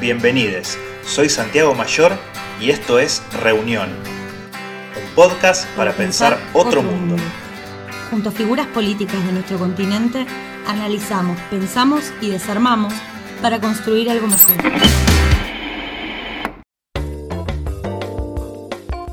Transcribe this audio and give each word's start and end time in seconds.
bienvenides. 0.00 0.78
Soy 1.04 1.28
Santiago 1.28 1.74
Mayor 1.74 2.12
y 2.58 2.70
esto 2.70 2.98
es 2.98 3.22
Reunión, 3.42 3.90
un 3.90 5.14
podcast 5.14 5.68
para, 5.76 5.92
pensar, 5.92 6.38
otro, 6.54 6.82
mundo. 6.82 7.16
mundo. 7.16 7.22
Junto 8.10 8.30
a 8.30 8.32
figuras 8.32 8.66
políticas 8.68 9.24
de 9.26 9.32
nuestro 9.32 9.58
continente, 9.58 10.26
analizamos, 10.66 11.38
pensamos 11.50 12.12
y 12.22 12.30
desarmamos 12.30 12.94
para 13.42 13.60
construir 13.60 14.08
algo 14.10 14.26
mejor. 14.26 14.56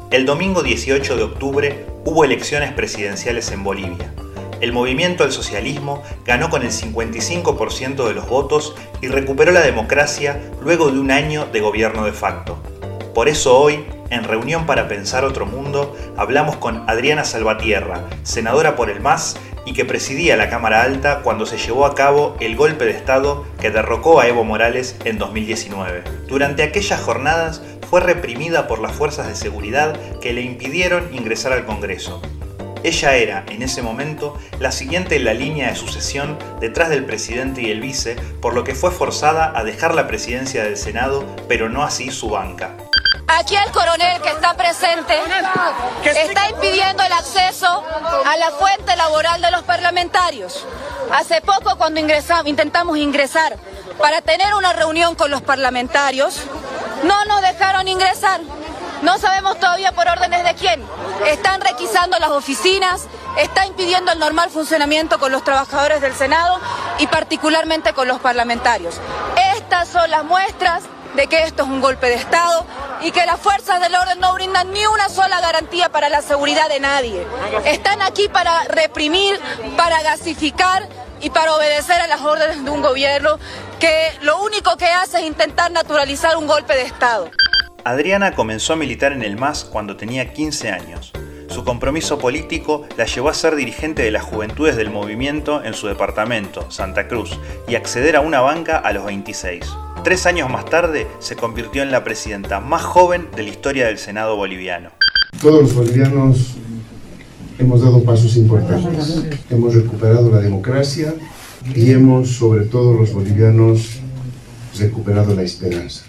El 0.10 0.26
domingo 0.26 0.64
18 0.64 1.18
de 1.18 1.24
octubre 1.24 1.86
hubo 2.06 2.24
elecciones 2.24 2.72
presidenciales 2.72 3.52
en 3.52 3.64
Bolivia. 3.64 4.14
El 4.60 4.74
movimiento 4.74 5.24
al 5.24 5.32
socialismo 5.32 6.02
ganó 6.26 6.50
con 6.50 6.64
el 6.64 6.72
55% 6.72 8.08
de 8.08 8.14
los 8.14 8.28
votos 8.28 8.76
y 9.02 9.08
recuperó 9.08 9.52
la 9.52 9.62
democracia 9.62 10.42
luego 10.62 10.90
de 10.90 11.00
un 11.00 11.12
año 11.12 11.46
de 11.46 11.62
gobierno 11.62 12.06
de 12.06 12.12
facto. 12.12 12.58
Por 13.14 13.30
eso 13.30 13.58
hoy, 13.58 13.86
en 14.10 14.24
Reunión 14.24 14.66
para 14.66 14.88
Pensar 14.88 15.26
Otro 15.26 15.46
Mundo, 15.46 15.96
hablamos 16.18 16.56
con 16.56 16.90
Adriana 16.90 17.24
Salvatierra, 17.24 18.04
senadora 18.24 18.76
por 18.76 18.90
el 18.90 19.00
MAS 19.00 19.38
y 19.66 19.74
que 19.74 19.86
presidía 19.86 20.38
la 20.38 20.50
Cámara 20.50 20.82
Alta 20.82 21.22
cuando 21.22 21.46
se 21.46 21.58
llevó 21.58 21.86
a 21.86 21.94
cabo 21.94 22.36
el 22.40 22.56
golpe 22.56 22.86
de 22.86 22.92
Estado 22.92 23.46
que 23.60 23.70
derrocó 23.70 24.20
a 24.20 24.28
Evo 24.28 24.44
Morales 24.44 24.96
en 25.04 25.20
2019. 25.20 26.04
Durante 26.28 26.64
aquellas 26.64 27.02
jornadas 27.02 27.62
fue 27.90 28.02
reprimida 28.02 28.68
por 28.68 28.80
las 28.80 28.94
fuerzas 28.94 29.28
de 29.28 29.36
seguridad 29.36 29.96
que 30.20 30.34
le 30.34 30.42
impidieron 30.42 31.14
ingresar 31.14 31.54
al 31.54 31.66
Congreso. 31.66 32.22
Ella 32.84 33.16
era, 33.16 33.46
en 33.50 33.64
ese 33.64 33.82
momento, 33.82 34.38
la 34.60 34.72
siguiente 34.72 35.16
en 35.16 35.26
la 35.26 35.34
línea 35.34 35.70
de 35.70 35.76
sucesión 35.76 36.38
detrás 36.60 36.90
del 36.90 37.06
presidente 37.06 37.62
y 37.62 37.72
el 37.72 37.82
vice, 37.82 38.16
por 38.42 38.54
lo 38.54 38.64
que 38.64 38.76
fue 38.76 38.92
forzada 38.92 39.52
a 39.56 39.64
dejar 39.64 39.96
la 39.96 40.08
presidencia 40.08 40.64
del 40.64 40.78
Senado, 40.78 41.26
pero 41.48 41.70
no 41.70 41.84
así 41.84 42.12
su 42.12 42.30
banca. 42.30 42.76
Aquí 43.28 43.56
el 43.56 43.72
coronel 43.72 44.22
que 44.22 44.30
está 44.30 44.56
presente 44.56 45.14
está 46.06 46.50
impidiendo 46.50 47.04
el 47.04 47.12
acceso 47.12 47.84
a 48.26 48.38
la 48.38 48.52
fuente 48.52 48.96
laboral 48.96 49.42
de 49.42 49.52
los 49.52 49.64
parlamentarios. 49.64 50.66
Hace 51.12 51.42
poco 51.42 51.78
cuando 51.78 52.00
intentamos 52.00 52.98
ingresar 52.98 53.58
para 53.98 54.22
tener 54.22 54.54
una 54.54 54.72
reunión 54.72 55.16
con 55.16 55.30
los 55.30 55.42
parlamentarios, 55.42 56.42
no 57.04 57.26
nos 57.26 57.42
dejaron 57.42 57.88
ingresar. 57.88 58.42
No 59.02 59.20
sabemos 59.20 59.60
todavía 59.60 59.92
por 59.92 60.08
órdenes 60.08 60.44
de 60.44 60.56
quién. 60.56 60.84
Están 61.28 61.62
requisando 61.62 62.18
las 62.20 62.30
oficinas, 62.30 63.04
está 63.38 63.66
impidiendo 63.66 64.12
el 64.12 64.20
normal 64.20 64.50
funcionamiento 64.50 65.20
con 65.20 65.32
los 65.32 65.44
trabajadores 65.44 66.02
del 66.02 66.16
Senado 66.16 66.60
y 66.98 67.08
particularmente 67.08 67.94
con 67.94 68.08
los 68.08 68.20
parlamentarios. 68.20 68.96
Estas 69.56 69.88
son 69.88 70.10
las 70.10 70.24
muestras 70.24 70.84
de 71.16 71.28
que 71.28 71.44
esto 71.44 71.64
es 71.64 71.70
un 71.70 71.82
golpe 71.82 72.08
de 72.08 72.16
Estado 72.16 72.66
y 73.02 73.12
que 73.12 73.26
las 73.26 73.40
fuerzas 73.40 73.80
del 73.82 73.96
orden 73.96 74.20
no 74.20 74.34
brindan 74.34 74.72
ni 74.72 74.86
una 74.88 75.10
sola 75.10 75.40
garantía 75.42 75.90
para 75.90 76.10
la 76.10 76.22
seguridad 76.22 76.68
de 76.68 76.80
nadie. 76.80 77.26
Están 77.66 78.02
aquí 78.02 78.28
para 78.28 78.64
reprimir, 78.64 79.40
para 79.76 80.02
gasificar 80.02 80.88
y 81.22 81.30
para 81.30 81.56
obedecer 81.56 82.00
a 82.02 82.08
las 82.08 82.22
órdenes 82.22 82.64
de 82.64 82.70
un 82.70 82.82
gobierno 82.82 83.38
que 83.80 84.18
lo 84.22 84.42
único 84.42 84.76
que 84.78 84.88
hace 84.88 85.20
es 85.20 85.26
intentar 85.26 85.72
naturalizar 85.72 86.36
un 86.38 86.48
golpe 86.48 86.76
de 86.76 86.84
Estado. 86.84 87.30
Adriana 87.88 88.36
comenzó 88.36 88.74
a 88.74 88.76
militar 88.76 89.14
en 89.14 89.22
el 89.22 89.38
MAS 89.38 89.64
cuando 89.64 89.96
tenía 89.96 90.34
15 90.34 90.72
años. 90.72 91.14
Su 91.48 91.64
compromiso 91.64 92.20
político 92.20 92.86
la 92.98 93.06
llevó 93.06 93.30
a 93.30 93.34
ser 93.34 93.56
dirigente 93.56 94.02
de 94.02 94.12
las 94.12 94.24
juventudes 94.24 94.76
del 94.76 94.90
movimiento 94.90 95.64
en 95.64 95.74
su 95.74 95.88
departamento, 95.88 96.70
Santa 96.70 97.08
Cruz, 97.08 97.40
y 97.66 97.76
acceder 97.76 98.18
a 98.18 98.20
una 98.20 98.42
banca 98.42 98.78
a 98.78 98.92
los 98.92 99.06
26. 99.06 99.64
Tres 100.04 100.26
años 100.26 100.50
más 100.50 100.66
tarde 100.66 101.08
se 101.20 101.38
convirtió 101.38 101.82
en 101.82 101.92
la 101.92 102.04
presidenta 102.04 102.60
más 102.60 102.84
joven 102.84 103.30
de 103.34 103.44
la 103.44 103.50
historia 103.50 103.88
del 103.88 104.00
Senado 104.00 104.36
boliviano. 104.36 104.90
Todos 105.42 105.62
los 105.62 105.74
bolivianos 105.74 106.56
hemos 107.58 107.82
dado 107.82 108.04
pasos 108.04 108.36
importantes. 108.36 109.24
Hemos 109.50 109.74
recuperado 109.74 110.30
la 110.30 110.40
democracia 110.40 111.14
y 111.74 111.92
hemos, 111.92 112.32
sobre 112.32 112.66
todo 112.66 112.92
los 112.92 113.14
bolivianos, 113.14 114.02
recuperado 114.78 115.34
la 115.34 115.44
esperanza. 115.44 116.04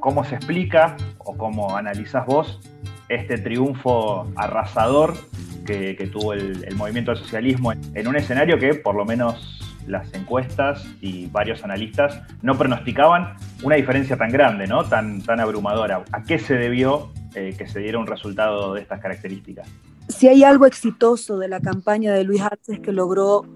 ¿Cómo 0.00 0.24
se 0.24 0.36
explica 0.36 0.96
o 1.18 1.36
cómo 1.36 1.76
analizás 1.76 2.24
vos 2.24 2.60
este 3.08 3.36
triunfo 3.36 4.28
arrasador 4.36 5.14
que, 5.66 6.08
tuvo 6.12 6.32
el, 6.32 6.64
movimiento 6.76 7.10
del 7.10 7.20
socialismo 7.20 7.72
en 7.72 8.08
un 8.08 8.16
escenario 8.16 8.58
que 8.58 8.74
por 8.74 8.94
lo 8.94 9.04
menos 9.04 9.60
las 9.86 10.12
encuestas 10.14 10.86
y 11.00 11.26
varios 11.26 11.64
analistas 11.64 12.22
no 12.42 12.56
pronosticaban 12.56 13.34
una 13.62 13.74
diferencia 13.74 14.16
tan 14.16 14.30
grande, 14.30 14.66
¿no? 14.66 14.84
tan, 14.84 15.20
tan 15.22 15.40
abrumadora? 15.40 16.04
¿A 16.12 16.22
qué 16.22 16.38
se 16.38 16.54
debió 16.54 17.10
eh, 17.34 17.54
que 17.58 17.66
se 17.66 17.80
diera 17.80 17.98
un 17.98 18.06
resultado 18.06 18.74
de 18.74 18.82
estas 18.82 19.00
características? 19.00 19.68
Si 20.08 20.28
hay 20.28 20.44
algo 20.44 20.64
exitoso 20.64 21.38
de 21.38 21.48
la 21.48 21.60
campaña 21.60 22.14
de 22.14 22.22
Luis 22.22 22.40
Arce 22.40 22.74
es 22.74 22.80
que 22.80 22.92
logró 22.92 23.46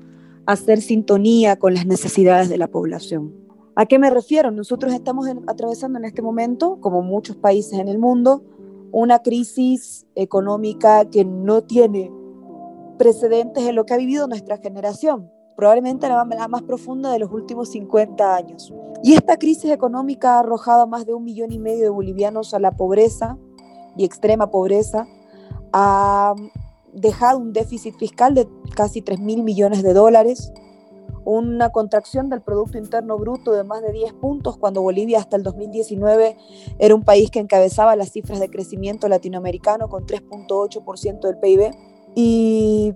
hacer 0.47 0.81
sintonía 0.81 1.57
con 1.57 1.75
las 1.75 1.87
necesidades 1.87 2.49
de 2.49 2.59
la 2.59 2.67
población. 2.67 3.42
¿A 3.75 3.87
qué 3.87 3.99
me 3.99 4.11
refiero? 4.11 4.51
Nosotros 4.51 4.93
estamos 4.93 5.27
atravesando 5.47 5.99
en 5.99 6.05
este 6.05 6.21
momento, 6.21 6.79
como 6.81 7.01
muchos 7.01 7.37
países 7.37 7.79
en 7.79 7.89
el 7.89 7.99
mundo, 7.99 8.43
una 8.91 9.21
crisis 9.21 10.07
económica 10.15 11.07
que 11.07 11.25
no 11.25 11.63
tiene 11.63 12.13
precedentes 12.99 13.67
en 13.67 13.75
lo 13.75 13.87
que 13.87 13.95
ha 13.95 13.97
vivido 13.97 14.29
nuestra 14.29 14.59
generación, 14.59 15.31
probablemente 15.57 16.07
la, 16.07 16.25
más 16.49 16.63
profunda 16.63 17.11
de 17.11 17.19
los 17.19 17.33
últimos 17.33 17.71
50 17.71 18.37
años. 18.37 18.75
Y 19.03 19.15
esta 19.15 19.39
crisis 19.39 19.71
económica 19.71 20.35
ha 20.35 20.41
arrojado 20.41 20.83
a 20.83 20.87
más 20.87 21.07
de 21.07 21.15
un 21.15 21.25
millón 21.25 21.51
y 21.51 21.59
medio 21.59 21.85
de 21.85 21.89
bolivianos 21.89 22.53
a 22.53 22.59
la 22.59 22.73
pobreza 22.73 23.39
y 23.97 24.05
extrema 24.05 24.51
pobreza, 24.51 25.07
ha 25.73 26.35
dejado 26.93 27.39
un 27.39 27.55
déficit 27.55 27.97
fiscal 27.97 28.35
de 28.35 28.47
casi 28.77 29.01
3 29.01 29.19
mil 29.21 29.43
millones 29.43 29.83
de 29.83 29.95
dólares, 29.95 30.53
una 31.25 31.71
contracción 31.71 32.29
del 32.29 32.43
Producto 32.43 32.79
Interno 32.79 33.17
Bruto 33.19 33.53
de 33.53 33.65
más 33.65 33.83
de 33.83 33.93
10 33.93 34.15
puntos, 34.15 34.57
cuando 34.57 34.83
Bolivia 34.83 35.19
hasta 35.19 35.37
el 35.37 35.43
2019 35.43 36.37
era 36.79 36.95
un 36.95 37.03
país 37.03 37.31
que 37.31 37.39
encabezaba 37.39 37.97
las 37.97 38.11
cifras 38.11 38.41
de 38.41 38.51
crecimiento 38.51 39.09
latinoamericano 39.09 39.89
con 39.89 40.07
3.8% 40.07 41.21
del 41.21 41.39
PIB. 41.39 41.71
Y 42.15 42.95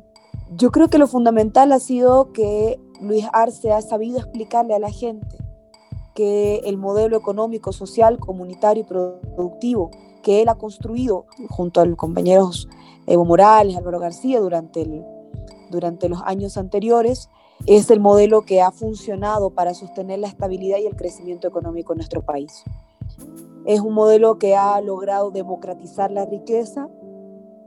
yo 0.57 0.71
creo 0.71 0.89
que 0.89 0.99
lo 0.99 1.07
fundamental 1.07 1.73
ha 1.73 1.81
sido 1.81 2.33
que 2.33 2.81
Luis 3.01 3.27
Arce 3.33 3.73
ha 3.73 3.83
sabido 3.83 4.19
explicarle 4.19 4.75
a 4.75 4.79
la 4.79 4.91
gente 4.91 5.39
que 6.15 6.63
el 6.65 6.79
modelo 6.79 7.17
económico, 7.17 7.73
social, 7.73 8.19
comunitario 8.19 8.83
y 8.83 8.87
productivo 8.87 9.91
que 10.23 10.43
él 10.43 10.49
ha 10.49 10.57
construido 10.57 11.27
junto 11.51 11.81
a 11.81 11.87
los 11.87 11.97
compañeros 11.97 12.69
Evo 13.07 13.25
Morales, 13.25 13.77
Álvaro 13.77 14.01
García 14.01 14.41
durante, 14.41 15.05
durante 15.71 16.09
los 16.09 16.21
años 16.25 16.57
anteriores, 16.57 17.31
es 17.65 17.91
el 17.91 18.01
modelo 18.01 18.43
que 18.43 18.61
ha 18.61 18.71
funcionado 18.71 19.51
para 19.51 19.75
sostener 19.75 20.19
la 20.19 20.29
estabilidad 20.29 20.79
y 20.79 20.87
el 20.87 20.97
crecimiento 20.97 21.49
económico 21.49 21.93
en 21.93 21.99
nuestro 21.99 22.23
país. 22.23 22.65
Es 23.65 23.81
un 23.81 23.95
modelo 23.95 24.39
que 24.39 24.55
ha 24.55 24.81
logrado 24.81 25.31
democratizar 25.31 26.11
la 26.11 26.27
riqueza, 26.27 26.89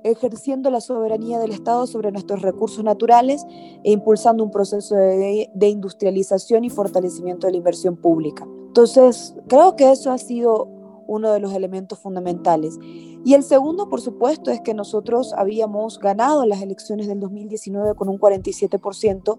ejerciendo 0.03 0.69
la 0.69 0.79
soberanía 0.79 1.39
del 1.39 1.51
Estado 1.51 1.85
sobre 1.87 2.11
nuestros 2.11 2.41
recursos 2.41 2.83
naturales 2.83 3.45
e 3.83 3.91
impulsando 3.91 4.43
un 4.43 4.51
proceso 4.51 4.95
de, 4.95 5.49
industrialización 5.59 6.63
y 6.63 6.69
fortalecimiento 6.69 7.47
de 7.47 7.51
la 7.51 7.57
inversión 7.57 7.97
pública. 7.97 8.47
Entonces, 8.67 9.35
creo 9.47 9.75
que 9.75 9.91
eso 9.91 10.11
ha 10.11 10.17
sido 10.17 10.69
uno 11.09 11.31
de 11.31 11.39
los 11.39 11.53
elementos 11.53 11.99
fundamentales. 11.99 12.77
Y 13.25 13.33
el 13.33 13.43
segundo, 13.43 13.89
por 13.89 13.99
supuesto, 13.99 14.51
es 14.51 14.61
que 14.61 14.73
nosotros 14.73 15.33
habíamos 15.33 15.99
ganado 15.99 16.45
las 16.45 16.61
elecciones 16.61 17.07
del 17.07 17.19
2019 17.19 17.95
con 17.95 18.07
un 18.07 18.19
47% 18.19 19.37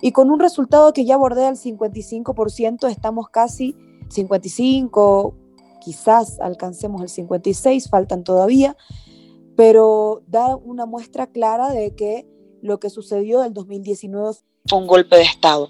y 0.00 0.12
con 0.12 0.30
un 0.30 0.38
resultado 0.38 0.92
que 0.92 1.04
ya 1.04 1.16
bordea 1.16 1.48
el 1.48 1.56
55%, 1.56 2.88
estamos 2.88 3.28
casi 3.30 3.74
55, 4.08 5.34
quizás 5.80 6.38
alcancemos 6.40 7.02
el 7.02 7.08
56, 7.08 7.88
faltan 7.88 8.22
todavía, 8.22 8.76
pero 9.56 10.22
da 10.26 10.54
una 10.54 10.84
muestra 10.84 11.26
clara 11.26 11.70
de 11.70 11.94
que 11.94 12.28
lo 12.60 12.78
que 12.78 12.90
sucedió 12.90 13.40
del 13.40 13.54
2019 13.54 14.34
fue 14.68 14.78
un 14.78 14.86
golpe 14.86 15.16
de 15.16 15.22
Estado. 15.22 15.68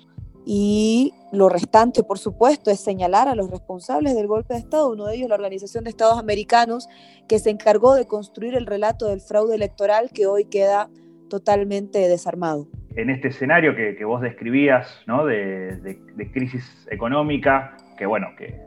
Y 0.49 1.13
lo 1.33 1.49
restante, 1.49 2.05
por 2.05 2.21
supuesto, 2.21 2.71
es 2.71 2.79
señalar 2.79 3.27
a 3.27 3.35
los 3.35 3.51
responsables 3.51 4.15
del 4.15 4.29
golpe 4.29 4.55
de 4.55 4.61
Estado, 4.61 4.93
uno 4.93 5.07
de 5.07 5.17
ellos 5.17 5.29
la 5.29 5.35
Organización 5.35 5.83
de 5.83 5.91
Estados 5.91 6.21
Americanos, 6.21 6.89
que 7.29 7.41
se 7.41 7.51
encargó 7.51 7.97
de 7.97 8.07
construir 8.07 8.55
el 8.55 8.65
relato 8.65 9.09
del 9.09 9.21
fraude 9.21 9.57
electoral 9.57 10.11
que 10.15 10.29
hoy 10.29 10.45
queda 10.45 10.89
totalmente 11.29 11.99
desarmado. 12.09 12.69
En 12.95 13.11
este 13.11 13.29
escenario 13.29 13.75
que, 13.75 14.05
vos 14.05 14.23
describías, 14.23 15.03
¿no? 15.07 15.27
de, 15.27 15.99
crisis 16.33 16.87
económica, 16.93 17.77
que 17.99 18.07
bueno, 18.07 18.29
que 18.39 18.61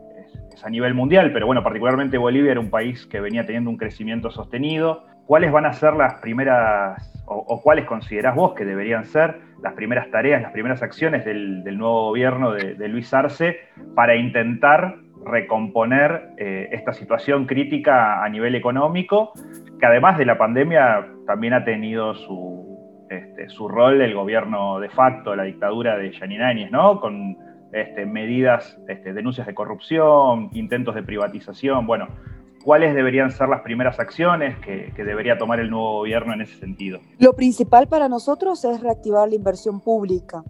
es, 0.54 0.66
a 0.66 0.70
nivel 0.70 0.94
mundial, 0.94 1.32
pero 1.32 1.46
bueno, 1.46 1.64
particularmente 1.64 2.18
Bolivia 2.18 2.52
era 2.52 2.60
un 2.60 2.70
país 2.70 3.06
que 3.06 3.22
venía 3.22 3.46
teniendo 3.46 3.70
un 3.70 3.78
crecimiento 3.78 4.32
sostenido, 4.32 5.06
¿cuáles 5.26 5.54
van 5.54 5.66
a 5.66 5.72
ser 5.72 5.94
las 5.94 6.16
primeras, 6.16 7.10
o, 7.26 7.62
cuáles 7.62 7.86
considerás 7.86 8.36
vos 8.36 8.54
que 8.54 8.66
deberían 8.66 9.06
ser 9.06 9.49
las 9.62 9.74
primeras 9.74 10.10
tareas, 10.12 10.42
las 10.42 10.52
primeras 10.52 10.82
acciones 10.82 11.26
del, 11.26 11.64
nuevo 11.78 12.08
gobierno 12.08 12.52
de, 12.52 12.88
Luis 12.88 13.14
Arce 13.14 13.58
para 13.96 14.16
intentar 14.16 14.98
recomponer 15.26 16.30
eh, 16.38 16.70
esta 16.72 16.94
situación 16.94 17.46
crítica 17.46 18.24
a 18.24 18.30
nivel 18.30 18.56
económico, 18.56 19.34
que 19.80 19.86
además 19.86 20.18
de 20.18 20.26
la 20.26 20.38
pandemia 20.38 21.08
también 21.28 21.54
ha 21.54 21.66
tenido 21.66 22.16
su, 22.16 23.06
este, 23.10 23.50
su 23.50 23.68
rol 23.68 24.02
el 24.02 24.14
gobierno 24.14 24.80
de 24.80 24.90
facto, 24.90 25.36
la 25.36 25.44
dictadura 25.44 25.98
de 25.98 26.12
Yanine 26.12 26.44
Áñez, 26.44 26.72
¿no? 26.72 27.00
Con 27.02 27.38
este, 27.72 28.06
medidas, 28.06 28.80
este, 28.88 29.14
denuncias 29.14 29.46
de 29.46 29.54
corrupción, 29.54 30.50
intentos 30.54 30.96
de 30.96 31.04
privatización, 31.04 31.86
bueno, 31.86 32.08
¿cuáles 32.70 32.94
deberían 32.94 33.32
ser 33.32 33.50
las 33.50 33.62
primeras 33.62 34.00
acciones 34.00 34.60
que, 34.60 34.94
debería 35.04 35.40
tomar 35.40 35.60
el 35.60 35.72
nuevo 35.72 35.94
gobierno 35.94 36.34
en 36.34 36.42
ese 36.42 36.60
sentido? 36.60 37.00
Lo 37.18 37.34
principal 37.34 37.88
para 37.88 38.08
nosotros 38.08 38.64
es 38.64 38.80
reactivar 38.80 39.28
la 39.28 39.34
inversión 39.34 39.82
pública, 39.82 40.44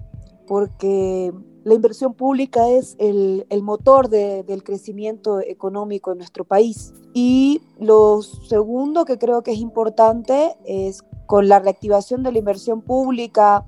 porque 0.45 1.31
la 1.63 1.74
inversión 1.74 2.13
pública 2.13 2.68
es 2.68 2.98
el, 3.00 3.45
motor 3.62 4.10
del 4.10 4.63
crecimiento 4.66 5.39
económico 5.39 6.12
en 6.12 6.18
nuestro 6.18 6.44
país. 6.44 6.94
Y 7.13 7.62
lo 7.80 8.21
segundo 8.21 9.06
que 9.06 9.18
creo 9.18 9.42
que 9.42 9.54
es 9.54 9.60
importante 9.60 10.57
es 10.66 11.06
con 11.25 11.48
la 11.48 11.60
reactivación 11.60 12.21
de 12.24 12.33
la 12.33 12.39
inversión 12.39 12.81
pública, 12.81 13.63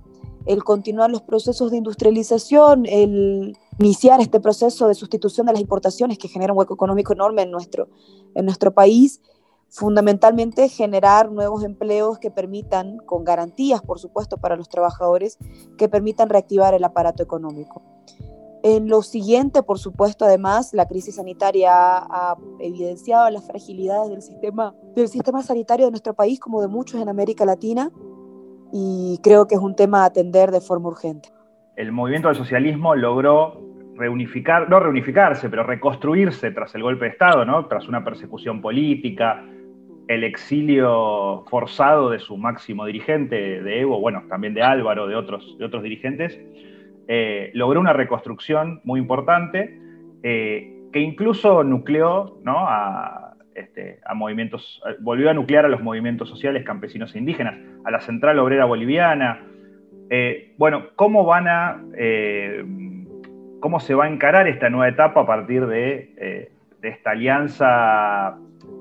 el 0.45 0.63
continuar 0.63 1.09
los 1.11 1.21
procesos 1.21 1.71
de 1.71 1.77
industrialización, 1.77 2.85
el 2.85 3.57
iniciar 3.79 4.21
este 4.21 4.39
proceso 4.39 4.87
de 4.87 4.95
sustitución 4.95 5.47
de 5.47 5.53
las 5.53 5.61
importaciones 5.61 6.17
que 6.17 6.27
genera 6.27 6.53
un 6.53 6.59
hueco 6.59 6.73
económico 6.73 7.13
enorme 7.13 7.43
en 7.43 7.51
nuestro, 7.51 7.89
en 8.35 8.45
nuestro 8.45 8.73
país, 8.73 9.21
fundamentalmente 9.69 10.67
generar 10.67 11.31
nuevos 11.31 11.63
empleos 11.63 12.19
que 12.19 12.29
permitan, 12.29 12.97
con 12.97 13.23
garantías 13.23 13.81
por 13.81 13.99
supuesto 13.99 14.37
para 14.37 14.55
los 14.55 14.69
trabajadores, 14.69 15.37
que 15.77 15.87
permitan 15.89 16.29
reactivar 16.29 16.73
el 16.73 16.83
aparato 16.83 17.23
económico. 17.23 17.81
En 18.63 18.89
lo 18.89 19.01
siguiente, 19.01 19.63
por 19.63 19.79
supuesto, 19.79 20.25
además, 20.25 20.71
la 20.73 20.87
crisis 20.87 21.15
sanitaria 21.15 21.71
ha, 21.73 22.37
evidenciado 22.59 23.27
las 23.31 23.45
fragilidades 23.45 24.11
del 24.11 24.21
sistema, 24.21 24.75
del 24.95 25.07
sistema 25.07 25.41
sanitario 25.41 25.85
de 25.87 25.91
nuestro 25.91 26.13
país, 26.13 26.39
como 26.39 26.61
de 26.61 26.67
muchos 26.67 27.01
en 27.01 27.09
América 27.09 27.43
Latina, 27.43 27.91
y 28.71 29.19
creo 29.23 29.47
que 29.47 29.55
es 29.55 29.61
un 29.61 29.75
tema 29.75 30.03
a 30.03 30.05
atender 30.05 30.51
de 30.51 30.61
forma 30.61 30.89
urgente. 30.89 31.29
El 31.75 31.91
movimiento 31.91 32.27
del 32.27 32.37
socialismo 32.37 32.95
logró 32.95 33.59
reunificar, 33.95 34.69
no 34.69 34.79
reunificarse, 34.79 35.49
pero 35.49 35.63
reconstruirse 35.63 36.51
tras 36.51 36.73
el 36.75 36.83
golpe 36.83 37.05
de 37.05 37.11
Estado, 37.11 37.45
¿no? 37.45 37.65
tras 37.67 37.87
una 37.87 38.03
persecución 38.03 38.61
política, 38.61 39.43
el 40.07 40.23
exilio 40.23 41.45
forzado 41.49 42.09
de 42.09 42.19
su 42.19 42.37
máximo 42.37 42.85
dirigente, 42.85 43.61
de 43.61 43.81
Evo, 43.81 43.99
bueno, 43.99 44.23
también 44.27 44.53
de 44.53 44.61
Álvaro, 44.61 45.07
de 45.07 45.15
otros, 45.15 45.57
de 45.57 45.65
otros 45.65 45.83
dirigentes, 45.83 46.39
eh, 47.07 47.51
logró 47.53 47.79
una 47.79 47.93
reconstrucción 47.93 48.81
muy 48.83 48.99
importante 48.99 49.79
eh, 50.23 50.77
que 50.91 50.99
incluso 50.99 51.63
nucleó 51.63 52.39
¿no? 52.43 52.67
a, 52.67 53.35
este, 53.55 53.99
a 54.05 54.13
movimientos, 54.13 54.81
volvió 55.01 55.29
a 55.29 55.33
nuclear 55.33 55.65
a 55.65 55.69
los 55.69 55.81
movimientos 55.81 56.29
sociales 56.29 56.63
campesinos 56.63 57.15
e 57.15 57.19
indígenas, 57.19 57.55
a 57.83 57.91
la 57.91 58.01
Central 58.01 58.39
Obrera 58.39 58.65
Boliviana. 58.65 59.45
Eh, 60.09 60.53
bueno, 60.57 60.87
¿cómo 60.95 61.25
van 61.25 61.47
a, 61.47 61.81
eh, 61.97 62.63
cómo 63.59 63.79
se 63.79 63.93
va 63.93 64.05
a 64.05 64.09
encarar 64.09 64.47
esta 64.47 64.69
nueva 64.69 64.89
etapa 64.89 65.21
a 65.21 65.25
partir 65.25 65.65
de, 65.67 66.13
eh, 66.17 66.51
esta 66.81 67.11
alianza 67.11 68.37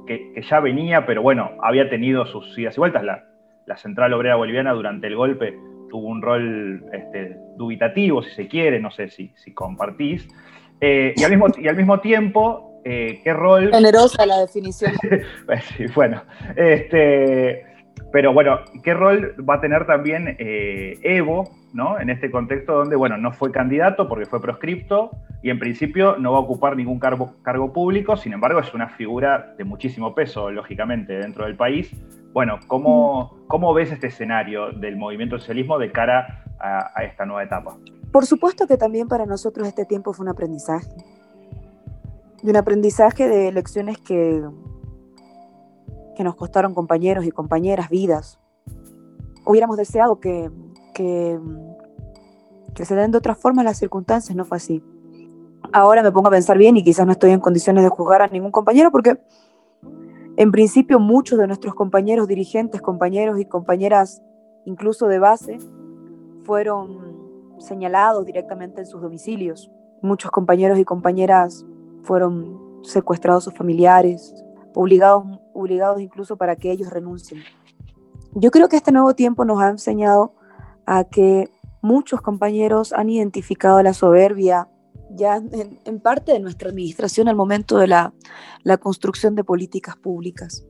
que, 0.07 0.33
ya 0.49 0.61
venía, 0.61 1.07
pero 1.07 1.23
bueno, 1.23 1.53
había 1.63 1.89
tenido 1.89 2.27
sus 2.27 2.59
idas 2.59 2.77
y 2.77 2.81
vueltas? 2.81 3.05
La, 3.05 3.27
Central 3.77 4.13
Obrera 4.15 4.35
Boliviana 4.35 4.73
durante 4.73 5.07
el 5.07 5.15
golpe 5.15 5.57
tuvo 5.91 6.09
un 6.09 6.21
rol 6.21 6.85
este, 6.93 7.37
dubitativo, 7.57 8.21
si 8.21 8.31
se 8.33 8.49
quiere, 8.49 8.81
no 8.81 8.91
sé 8.91 9.09
si, 9.11 9.33
si 9.37 9.55
compartís. 9.55 10.27
y, 10.81 11.23
al 11.23 11.31
mismo, 11.31 11.47
y 11.57 11.69
al 11.69 11.77
mismo 11.77 12.01
tiempo 12.01 12.81
qué 12.83 13.33
rol... 13.33 13.71
Generosa 13.73 14.27
la 14.27 14.41
definición. 14.41 14.93
Sí, 15.77 15.87
bueno, 15.95 16.25
este, 16.57 17.70
pero 18.13 18.33
bueno, 18.33 18.61
¿qué 18.83 18.95
rol 18.95 19.35
va 19.49 19.55
a 19.55 19.61
tener 19.61 19.87
también 19.87 20.37
eh, 20.39 20.99
Evo, 21.03 21.51
¿no? 21.73 22.01
En 22.01 22.11
este 22.11 22.31
contexto 22.31 22.73
donde, 22.75 22.97
bueno, 22.97 23.17
no 23.17 23.33
fue 23.33 23.53
candidato 23.53 24.09
porque 24.09 24.27
fue 24.27 24.41
proscripto 24.41 25.11
y 25.43 25.51
en 25.51 25.59
principio 25.59 26.17
no 26.19 26.33
va 26.33 26.39
a 26.39 26.41
ocupar 26.41 26.77
ningún 26.77 26.99
cargo, 26.99 27.35
cargo 27.43 27.73
público, 27.73 28.17
sin 28.17 28.33
embargo 28.33 28.61
es 28.61 28.75
una 28.75 28.89
figura 28.89 29.55
de 29.57 29.65
muchísimo 29.65 30.15
peso, 30.15 30.51
lógicamente, 30.51 31.15
dentro 31.15 31.45
del 31.45 31.57
país. 31.57 31.91
Bueno, 32.33 32.59
¿cómo, 32.67 33.39
cómo 33.47 33.73
ves 33.75 33.93
este 33.93 34.09
escenario 34.09 34.73
del 34.73 34.97
movimiento 34.97 35.39
socialismo 35.39 35.79
de 35.79 35.91
cara 35.91 36.45
a 36.59 37.05
esta 37.05 37.25
nueva 37.25 37.43
etapa? 37.43 37.77
Por 38.13 38.27
supuesto 38.27 38.67
que 38.67 38.77
también 38.77 39.09
para 39.09 39.25
nosotros 39.25 39.67
este 39.67 39.85
tiempo 39.87 40.13
fue 40.13 40.25
un 40.25 40.31
aprendizaje 40.31 40.91
de 42.43 42.51
un 42.51 42.57
aprendizaje 42.57 43.29
de 43.29 43.53
lecciones 43.53 43.99
que, 43.99 44.43
que 46.21 46.25
nos 46.25 46.37
costaron 46.37 46.75
compañeros 46.75 47.25
y 47.25 47.31
compañeras 47.31 47.89
vidas. 47.89 48.39
Hubiéramos 49.47 49.79
deseado 49.79 50.21
que, 50.21 50.51
que, 50.93 51.41
que 52.75 52.85
se 52.85 52.95
den 52.95 53.11
de 53.11 53.17
otra 53.17 53.35
forma 53.35 53.65
las 53.65 53.79
circunstancias, 53.79 54.37
no 54.37 54.45
fue 54.45 54.59
así. 54.59 54.85
Ahora 55.73 56.03
me 56.03 56.13
pongo 56.13 56.29
a 56.29 56.33
pensar 56.33 56.59
bien 56.59 56.77
y 56.77 56.85
quizás 56.85 57.07
no 57.07 57.13
estoy 57.13 57.31
en 57.31 57.41
condiciones 57.41 57.85
de 57.85 57.89
juzgar 57.89 58.21
a 58.21 58.27
ningún 58.27 58.51
compañero 58.51 58.91
porque 58.91 59.19
en 60.37 60.53
principio 60.53 61.01
muchos 61.01 61.39
de 61.39 61.47
nuestros 61.47 61.75
compañeros 61.75 62.29
dirigentes, 62.29 62.83
compañeros 62.83 63.41
y 63.41 63.47
compañeras 63.47 64.21
incluso 64.67 65.09
de 65.09 65.21
base, 65.21 65.57
fueron 66.45 67.17
señalados 67.61 68.27
directamente 68.27 68.83
en 68.83 68.87
sus 68.87 69.01
domicilios. 69.01 69.73
Muchos 70.03 70.31
compañeros 70.31 70.79
y 70.79 70.85
compañeras 70.85 71.65
fueron 72.03 72.61
secuestrados 72.83 73.45
sus 73.45 73.55
familiares, 73.55 74.35
obligados, 74.75 75.40
obligados 75.55 76.01
incluso 76.01 76.37
para 76.37 76.57
que 76.57 76.71
ellos 76.71 76.91
renuncien. 76.91 77.43
Yo 78.35 78.51
creo 78.51 78.69
que 78.69 78.77
este 78.77 78.93
nuevo 78.93 79.15
tiempo 79.15 79.45
nos 79.45 79.61
ha 79.61 79.69
enseñado 79.69 80.35
a 80.87 81.05
que 81.05 81.51
muchos 81.83 82.21
compañeros 82.21 82.93
han 82.93 83.11
identificado 83.11 83.83
la 83.83 83.95
soberbia 83.95 84.69
ya 85.11 85.37
en, 85.37 86.01
parte 86.01 86.33
de 86.33 86.41
nuestra 86.41 86.71
administración 86.71 87.29
al 87.29 87.35
momento 87.35 87.79
de 87.79 87.89
la, 87.89 88.15
la 88.63 88.77
construcción 88.77 89.35
de 89.35 89.43
políticas 89.43 89.97
públicas. 89.97 90.65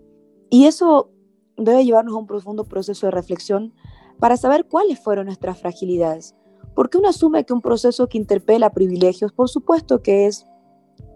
Y 0.48 0.66
eso 0.66 1.10
debe 1.56 1.84
llevarnos 1.84 2.14
a 2.14 2.18
un 2.18 2.26
profundo 2.26 2.64
proceso 2.64 3.06
de 3.06 3.10
reflexión 3.10 3.74
para 4.18 4.36
saber 4.36 4.66
cuáles 4.66 4.98
fueron 4.98 5.26
nuestras 5.26 5.60
fragilidades. 5.60 6.34
Porque 6.74 6.98
uno 6.98 7.08
asume 7.08 7.44
que 7.44 7.52
un 7.52 7.60
proceso 7.60 8.08
que 8.08 8.18
interpela 8.18 8.70
privilegios, 8.70 9.32
por 9.32 9.48
supuesto 9.48 10.02
que 10.02 10.26
es 10.26 10.46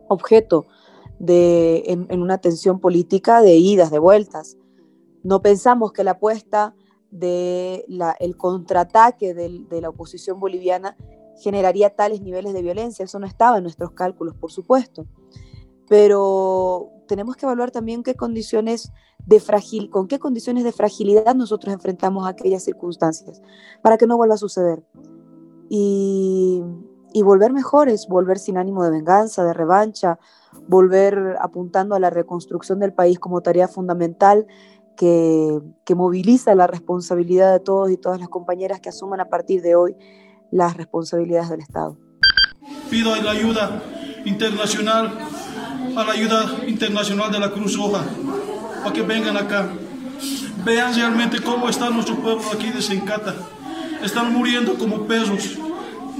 objeto 0.08 0.66
de, 1.18 1.84
en, 1.86 2.20
una 2.20 2.38
tensión 2.38 2.80
política 2.80 3.40
de 3.40 3.56
idas, 3.56 3.90
de 3.90 3.98
vueltas. 3.98 4.56
No 5.22 5.42
pensamos 5.42 5.92
que 5.92 6.04
la 6.04 6.12
apuesta 6.12 6.74
del 7.10 7.84
el 8.18 8.36
contraataque 8.36 9.34
de 9.34 9.80
la 9.80 9.88
oposición 9.88 10.40
boliviana 10.40 10.96
generaría 11.38 11.94
tales 11.94 12.20
niveles 12.20 12.52
de 12.52 12.62
violencia. 12.62 13.04
Eso 13.04 13.18
no 13.18 13.26
estaba 13.26 13.58
en 13.58 13.62
nuestros 13.64 13.92
cálculos, 13.92 14.34
por 14.34 14.50
supuesto. 14.50 15.06
Pero 15.88 16.90
tenemos 17.06 17.36
que 17.36 17.46
evaluar 17.46 17.70
también 17.70 18.02
qué 18.02 18.14
condiciones 18.14 18.92
de 19.26 19.40
fragil, 19.40 19.90
con 19.90 20.06
qué 20.06 20.18
condiciones 20.18 20.64
de 20.64 20.72
fragilidad 20.72 21.34
nosotros 21.34 21.72
enfrentamos 21.72 22.26
aquellas 22.26 22.62
circunstancias 22.64 23.40
para 23.82 23.96
que 23.96 24.06
no 24.06 24.16
vuelva 24.16 24.34
a 24.34 24.38
suceder. 24.38 24.82
Y, 25.68 26.62
y 27.14 27.22
volver 27.22 27.52
mejores, 27.52 28.08
volver 28.08 28.40
sin 28.40 28.58
ánimo 28.58 28.82
de 28.82 28.90
venganza, 28.90 29.44
de 29.44 29.54
revancha, 29.54 30.18
volver 30.66 31.36
apuntando 31.40 31.94
a 31.94 32.00
la 32.00 32.10
reconstrucción 32.10 32.80
del 32.80 32.92
país 32.92 33.20
como 33.20 33.40
tarea 33.40 33.68
fundamental 33.68 34.48
que, 34.96 35.60
que, 35.84 35.94
moviliza 35.94 36.56
la 36.56 36.66
responsabilidad 36.66 37.52
de 37.52 37.60
todos 37.60 37.92
y 37.92 37.96
todas 37.96 38.18
las 38.18 38.28
compañeras 38.28 38.80
que 38.80 38.88
asuman 38.88 39.20
a 39.20 39.26
partir 39.26 39.62
de 39.62 39.76
hoy 39.76 39.96
las 40.50 40.76
responsabilidades 40.76 41.50
del 41.50 41.60
Estado. 41.60 41.96
Pido 42.90 43.14
la 43.14 43.30
ayuda 43.30 43.80
internacional, 44.24 45.16
a 45.96 46.04
la 46.04 46.12
ayuda 46.12 46.66
internacional 46.66 47.30
de 47.30 47.38
la 47.38 47.52
Cruz 47.52 47.76
Roja, 47.76 48.04
para 48.82 48.92
que 48.92 49.02
vengan 49.02 49.36
acá, 49.36 49.68
vean 50.64 50.92
realmente 50.92 51.40
cómo 51.40 51.68
está 51.68 51.90
nuestro 51.90 52.16
pueblo 52.16 52.42
aquí 52.52 52.70
de 52.70 52.82
Sencata. 52.82 53.36
Están 54.02 54.32
muriendo 54.32 54.74
como 54.74 55.06
perros 55.06 55.58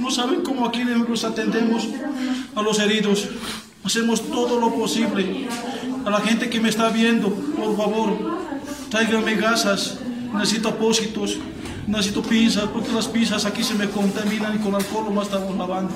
no 0.05 0.11
saben 0.11 0.43
cómo 0.43 0.67
aquí 0.67 0.83
nosotros 0.83 1.23
atendemos 1.23 1.89
a 2.55 2.61
los 2.61 2.79
heridos. 2.79 3.27
Hacemos 3.83 4.21
todo 4.29 4.59
lo 4.59 4.71
posible. 4.71 5.47
A 6.05 6.09
la 6.11 6.21
gente 6.21 6.47
que 6.47 6.59
me 6.59 6.69
está 6.69 6.89
viendo, 6.89 7.33
por 7.33 7.75
favor, 7.75 8.09
tráiganme 8.91 9.33
gasas. 9.35 9.99
Necesito 10.31 10.69
apósitos, 10.69 11.39
necesito 11.87 12.21
pinzas, 12.21 12.65
porque 12.65 12.91
las 12.91 13.07
pinzas 13.07 13.45
aquí 13.45 13.63
se 13.63 13.73
me 13.73 13.89
contaminan 13.89 14.55
y 14.55 14.59
con 14.59 14.75
alcohol 14.75 15.11
más 15.11 15.25
estamos 15.25 15.57
lavando. 15.57 15.93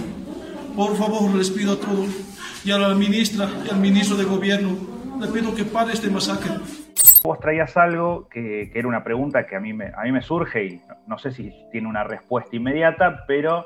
Por 0.76 0.98
favor, 0.98 1.36
les 1.36 1.52
pido 1.52 1.74
a 1.74 1.80
todos 1.80 2.10
y 2.66 2.72
a 2.72 2.80
la 2.80 2.96
ministra 2.96 3.48
y 3.64 3.70
al 3.70 3.80
ministro 3.80 4.18
de 4.18 4.24
gobierno, 4.24 4.76
les 5.20 5.30
pido 5.30 5.54
que 5.54 5.66
pare 5.66 5.94
este 5.94 6.10
masacre. 6.10 6.54
Vos 7.24 7.40
traías 7.40 7.78
algo 7.78 8.28
que, 8.28 8.72
era 8.74 8.88
una 8.88 9.04
pregunta 9.04 9.46
que 9.46 9.56
a 9.56 9.60
mí, 9.60 9.72
me, 9.72 9.92
a 9.96 10.02
mí 10.04 10.12
me 10.12 10.24
surge 10.24 10.66
y 10.66 10.82
no, 11.06 11.20
sé 11.20 11.32
si 11.32 11.54
tiene 11.72 11.88
una 11.88 12.04
respuesta 12.04 12.56
inmediata, 12.56 13.26
pero 13.28 13.66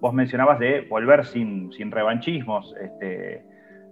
vos 0.00 0.12
mencionabas 0.14 0.58
de 0.58 0.82
volver 0.82 1.24
sin, 1.24 1.72
sin 1.72 1.90
revanchismos, 1.90 2.74
este, 2.80 3.42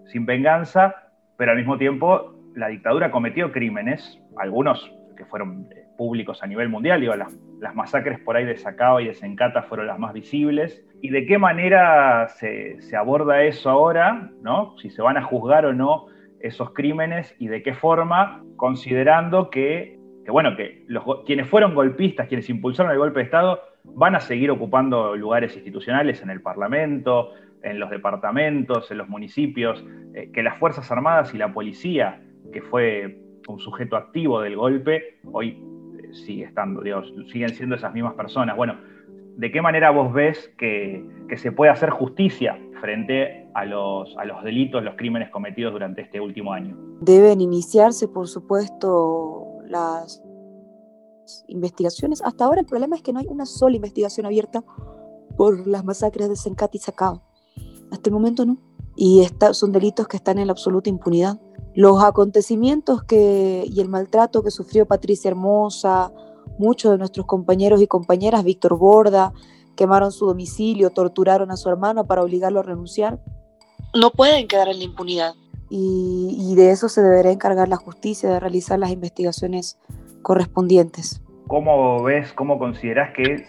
sin 0.06 0.26
venganza, 0.26 0.94
pero 1.36 1.52
al 1.52 1.56
mismo 1.56 1.78
tiempo 1.78 2.34
la 2.54 2.68
dictadura 2.68 3.10
cometió 3.10 3.52
crímenes, 3.52 4.20
algunos 4.36 4.92
que 5.16 5.24
fueron 5.24 5.68
eh, 5.74 5.84
públicos 5.96 6.42
a 6.42 6.46
nivel 6.46 6.68
mundial, 6.68 7.00
digo, 7.00 7.14
las, 7.14 7.32
las 7.60 7.74
masacres 7.74 8.20
por 8.20 8.36
ahí 8.36 8.44
de 8.44 8.56
Sacao 8.56 9.00
y 9.00 9.06
de 9.06 9.14
Sencata 9.14 9.62
fueron 9.62 9.86
las 9.86 9.98
más 9.98 10.12
visibles, 10.12 10.84
y 11.00 11.10
de 11.10 11.26
qué 11.26 11.38
manera 11.38 12.28
se, 12.28 12.80
se, 12.80 12.96
aborda 12.96 13.42
eso 13.42 13.70
ahora, 13.70 14.30
¿no? 14.42 14.76
si 14.78 14.90
se 14.90 15.02
van 15.02 15.16
a 15.16 15.22
juzgar 15.22 15.66
o 15.66 15.72
no 15.72 16.06
esos 16.40 16.72
crímenes 16.72 17.34
y 17.38 17.48
de 17.48 17.62
qué 17.62 17.74
forma, 17.74 18.44
considerando 18.56 19.48
que, 19.50 19.98
que 20.24 20.30
bueno, 20.30 20.56
que 20.56 20.84
los, 20.88 21.02
quienes 21.24 21.48
fueron 21.48 21.74
golpistas, 21.74 22.28
quienes 22.28 22.48
impulsaron 22.50 22.92
el 22.92 22.98
golpe 22.98 23.20
de 23.20 23.24
Estado, 23.24 23.60
van 23.84 24.14
a 24.14 24.20
seguir 24.20 24.50
ocupando 24.50 25.14
lugares 25.16 25.54
institucionales 25.54 26.22
en 26.22 26.30
el 26.30 26.40
Parlamento, 26.40 27.30
en 27.62 27.78
los 27.78 27.90
departamentos, 27.90 28.90
en 28.90 28.98
los 28.98 29.08
municipios, 29.08 29.84
eh, 30.14 30.30
que 30.32 30.42
las 30.42 30.58
Fuerzas 30.58 30.90
Armadas 30.90 31.34
y 31.34 31.38
la 31.38 31.52
policía, 31.52 32.22
que 32.52 32.60
fue 32.62 33.18
un 33.48 33.58
sujeto 33.58 33.96
activo 33.96 34.40
del 34.40 34.56
golpe, 34.56 35.18
hoy 35.32 35.58
eh, 36.02 36.14
sigue 36.14 36.44
estando, 36.44 36.82
Dios, 36.82 37.12
siguen 37.30 37.50
siendo 37.50 37.76
esas 37.76 37.92
mismas 37.92 38.14
personas. 38.14 38.56
Bueno, 38.56 38.76
¿de 39.36 39.50
qué 39.50 39.62
manera 39.62 39.90
vos 39.90 40.12
ves 40.12 40.52
que, 40.58 41.04
se 41.36 41.52
puede 41.52 41.72
hacer 41.72 41.90
justicia 41.90 42.58
frente 42.80 43.48
a 43.54 43.64
los, 43.64 44.16
a 44.18 44.24
los 44.24 44.44
delitos, 44.44 44.84
los 44.84 44.94
crímenes 44.94 45.30
cometidos 45.30 45.72
durante 45.72 46.02
este 46.02 46.20
último 46.20 46.52
año? 46.52 46.76
Deben 47.00 47.40
iniciarse, 47.40 48.08
por 48.08 48.28
supuesto, 48.28 49.62
las 49.66 50.22
investigaciones. 51.48 52.22
Hasta 52.22 52.44
ahora 52.44 52.60
el 52.60 52.66
problema 52.66 52.96
es 52.96 53.02
que 53.02 53.12
no 53.12 53.20
hay 53.20 53.26
una 53.28 53.46
sola 53.46 53.76
investigación 53.76 54.26
abierta 54.26 54.64
por 55.36 55.66
las 55.66 55.84
masacres 55.84 56.28
de 56.28 56.36
Sencati 56.36 56.78
y 56.78 56.80
Sacao. 56.80 57.22
Hasta 57.90 58.10
el 58.10 58.14
momento 58.14 58.44
no. 58.44 58.58
Y 58.96 59.26
son 59.52 59.72
delitos 59.72 60.06
que 60.06 60.16
están 60.16 60.38
en 60.38 60.46
la 60.46 60.52
absoluta 60.52 60.88
impunidad. 60.88 61.40
Los 61.74 62.02
acontecimientos 62.02 63.02
que, 63.02 63.64
y 63.68 63.80
el 63.80 63.88
maltrato 63.88 64.42
que 64.42 64.50
sufrió 64.50 64.86
Patricia 64.86 65.28
Hermosa, 65.30 66.12
muchos 66.58 66.92
de 66.92 66.98
nuestros 66.98 67.26
compañeros 67.26 67.82
y 67.82 67.88
compañeras, 67.88 68.44
Víctor 68.44 68.78
Borda, 68.78 69.32
quemaron 69.74 70.12
su 70.12 70.26
domicilio, 70.26 70.90
torturaron 70.90 71.50
a 71.50 71.56
su 71.56 71.68
hermano 71.68 72.06
para 72.06 72.22
obligarlo 72.22 72.60
a 72.60 72.62
renunciar, 72.62 73.20
no 73.94 74.10
pueden 74.10 74.48
quedar 74.48 74.68
en 74.68 74.78
la 74.78 74.84
impunidad. 74.84 75.34
Y, 75.70 76.36
y 76.38 76.54
de 76.54 76.70
eso 76.70 76.88
se 76.88 77.02
deberá 77.02 77.32
encargar 77.32 77.68
la 77.68 77.76
justicia, 77.76 78.30
de 78.30 78.38
realizar 78.38 78.78
las 78.78 78.90
investigaciones 78.90 79.78
correspondientes. 80.24 81.22
¿Cómo 81.46 82.02
ves, 82.02 82.32
cómo 82.32 82.58
consideras 82.58 83.12
que 83.12 83.44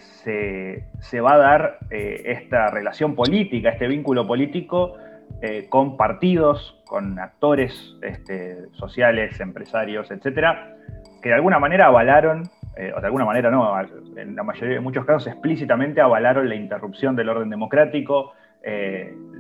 se, 1.00 1.22
va 1.22 1.34
a 1.34 1.38
dar 1.38 1.80
eh, 1.90 2.24
esta 2.26 2.70
relación 2.70 3.16
política, 3.16 3.70
este 3.70 3.88
vínculo 3.88 4.28
político 4.28 4.96
eh, 5.42 5.68
con 5.70 5.96
partidos, 5.96 6.84
con 6.86 7.18
actores 7.20 7.96
este, 8.02 8.68
sociales, 8.74 9.40
empresarios, 9.40 10.12
etcétera, 10.12 10.76
que 11.22 11.30
de 11.30 11.36
alguna 11.36 11.58
manera 11.58 11.88
avalaron, 11.88 12.44
eh, 12.76 12.92
o 12.96 13.00
de 13.00 13.06
alguna 13.06 13.26
manera 13.26 13.50
no, 13.50 13.74
en 14.18 14.36
la 14.36 14.44
mayoría 14.44 14.76
de 14.76 14.82
muchos 14.82 15.06
casos 15.06 15.28
explícitamente 15.28 16.02
avalaron 16.02 16.50
la 16.50 16.56
interrupción 16.56 17.16
del 17.16 17.30
orden 17.30 17.50
democrático, 17.50 18.34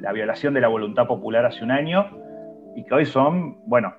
la 0.01 0.11
violación 0.11 0.53
de 0.53 0.61
la 0.61 0.67
voluntad 0.67 1.07
popular 1.07 1.47
hace 1.47 1.63
un 1.63 1.71
año, 1.71 2.05
y 2.75 2.83
que 2.83 2.93
hoy 2.93 3.05
son, 3.05 3.57
bueno, 3.65 3.95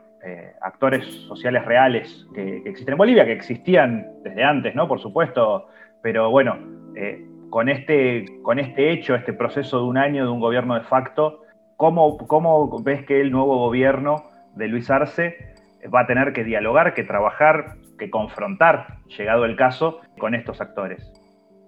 actores 0.60 1.04
sociales 1.28 1.64
reales 1.64 2.26
que, 2.34 2.62
que, 2.62 2.70
existen 2.70 2.92
en 2.92 2.98
Bolivia, 2.98 3.24
que 3.24 3.32
existían 3.32 4.06
desde 4.22 4.42
antes, 4.42 4.74
¿no? 4.74 4.88
Por 4.88 5.00
supuesto, 5.00 5.68
pero 6.02 6.30
bueno, 6.30 6.56
eh, 6.96 7.26
con, 7.50 7.68
este, 7.68 8.24
con 8.42 8.58
este 8.58 8.92
hecho, 8.92 9.14
este 9.14 9.32
proceso 9.32 9.78
de 9.78 9.84
un 9.84 9.98
año 9.98 10.24
de 10.24 10.30
un 10.30 10.40
gobierno 10.40 10.74
de 10.74 10.82
facto, 10.82 11.42
¿cómo, 11.76 12.16
¿cómo 12.18 12.82
ves 12.82 13.04
que 13.06 13.20
el 13.20 13.30
nuevo 13.30 13.58
gobierno 13.58 14.24
de 14.54 14.68
Luis 14.68 14.90
Arce 14.90 15.54
va 15.94 16.00
a 16.00 16.06
tener 16.06 16.32
que 16.32 16.44
dialogar, 16.44 16.94
que 16.94 17.04
trabajar, 17.04 17.76
que 17.98 18.10
confrontar, 18.10 18.98
llegado 19.16 19.44
el 19.44 19.56
caso, 19.56 20.00
con 20.18 20.34
estos 20.34 20.60
actores? 20.60 21.12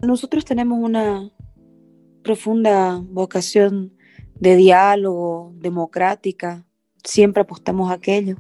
Nosotros 0.03 0.45
tenemos 0.45 0.79
una 0.79 1.31
profunda 2.23 3.00
vocación 3.03 3.93
de 4.35 4.57
diálogo, 4.57 5.53
democrática, 5.57 6.65
siempre 7.03 7.43
apostamos 7.43 7.91
a 7.91 7.95
aquello 7.95 8.37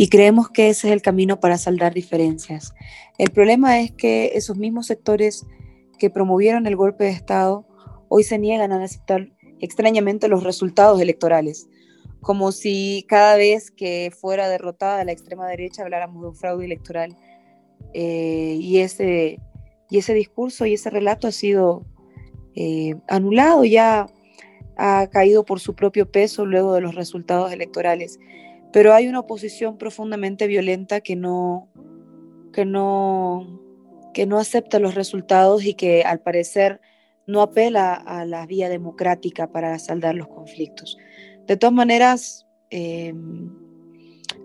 y 0.00 0.08
creemos 0.08 0.48
que 0.48 0.70
ese 0.70 0.88
es 0.88 0.94
el 0.94 1.02
camino 1.02 1.40
para 1.40 1.58
saldar 1.58 1.92
diferencias. 1.92 2.72
El 3.18 3.32
problema 3.32 3.80
es 3.80 3.92
que 3.92 4.32
esos 4.34 4.56
mismos 4.56 4.86
sectores 4.86 5.44
que 5.98 6.08
promovieron 6.08 6.66
el 6.66 6.74
golpe 6.74 7.04
de 7.04 7.10
Estado 7.10 7.66
hoy 8.08 8.22
se 8.22 8.38
niegan 8.38 8.72
a 8.72 8.82
aceptar 8.82 9.28
extrañamente 9.60 10.28
los 10.28 10.42
resultados 10.42 11.02
electorales, 11.02 11.68
como 12.22 12.50
si 12.50 13.04
cada 13.10 13.36
vez 13.36 13.70
que 13.70 14.10
fuera 14.18 14.48
derrotada 14.48 15.04
la 15.04 15.12
extrema 15.12 15.46
derecha 15.46 15.82
habláramos 15.82 16.22
de 16.22 16.28
un 16.28 16.34
fraude 16.34 16.64
electoral. 16.64 17.14
Eh, 17.92 18.56
y, 18.58 18.78
ese, 18.78 19.38
y 19.90 19.98
ese 19.98 20.14
discurso 20.14 20.64
y 20.64 20.72
ese 20.72 20.88
relato 20.88 21.28
ha 21.28 21.32
sido 21.32 21.84
eh, 22.54 22.94
anulado, 23.06 23.66
ya 23.66 24.06
ha 24.78 25.08
caído 25.08 25.44
por 25.44 25.60
su 25.60 25.74
propio 25.74 26.10
peso 26.10 26.46
luego 26.46 26.72
de 26.72 26.80
los 26.80 26.94
resultados 26.94 27.52
electorales. 27.52 28.18
Pero 28.72 28.94
hay 28.94 29.08
una 29.08 29.20
oposición 29.20 29.78
profundamente 29.78 30.46
violenta 30.46 31.00
que 31.00 31.16
no, 31.16 31.68
que 32.52 32.64
no 32.64 33.60
que 34.12 34.26
no 34.26 34.38
acepta 34.38 34.78
los 34.78 34.94
resultados 34.94 35.64
y 35.64 35.74
que 35.74 36.02
al 36.02 36.20
parecer 36.20 36.80
no 37.26 37.42
apela 37.42 37.94
a 37.94 38.24
la 38.24 38.46
vía 38.46 38.68
democrática 38.68 39.46
para 39.48 39.78
saldar 39.78 40.14
los 40.14 40.28
conflictos. 40.28 40.98
De 41.46 41.56
todas 41.56 41.72
maneras, 41.72 42.46
em, 42.70 43.50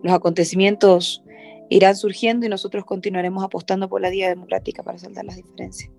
los 0.04 0.14
acontecimientos 0.14 1.24
irán 1.70 1.96
surgiendo 1.96 2.46
y 2.46 2.50
nosotros 2.50 2.86
continuaremos 2.86 3.44
apostando 3.44 3.90
por 3.90 4.02
la 4.02 4.10
vía 4.10 4.30
democrática 4.30 4.84
para 4.84 5.00
saldar 5.00 5.26
las 5.26 5.38
diferencias. 5.38 5.92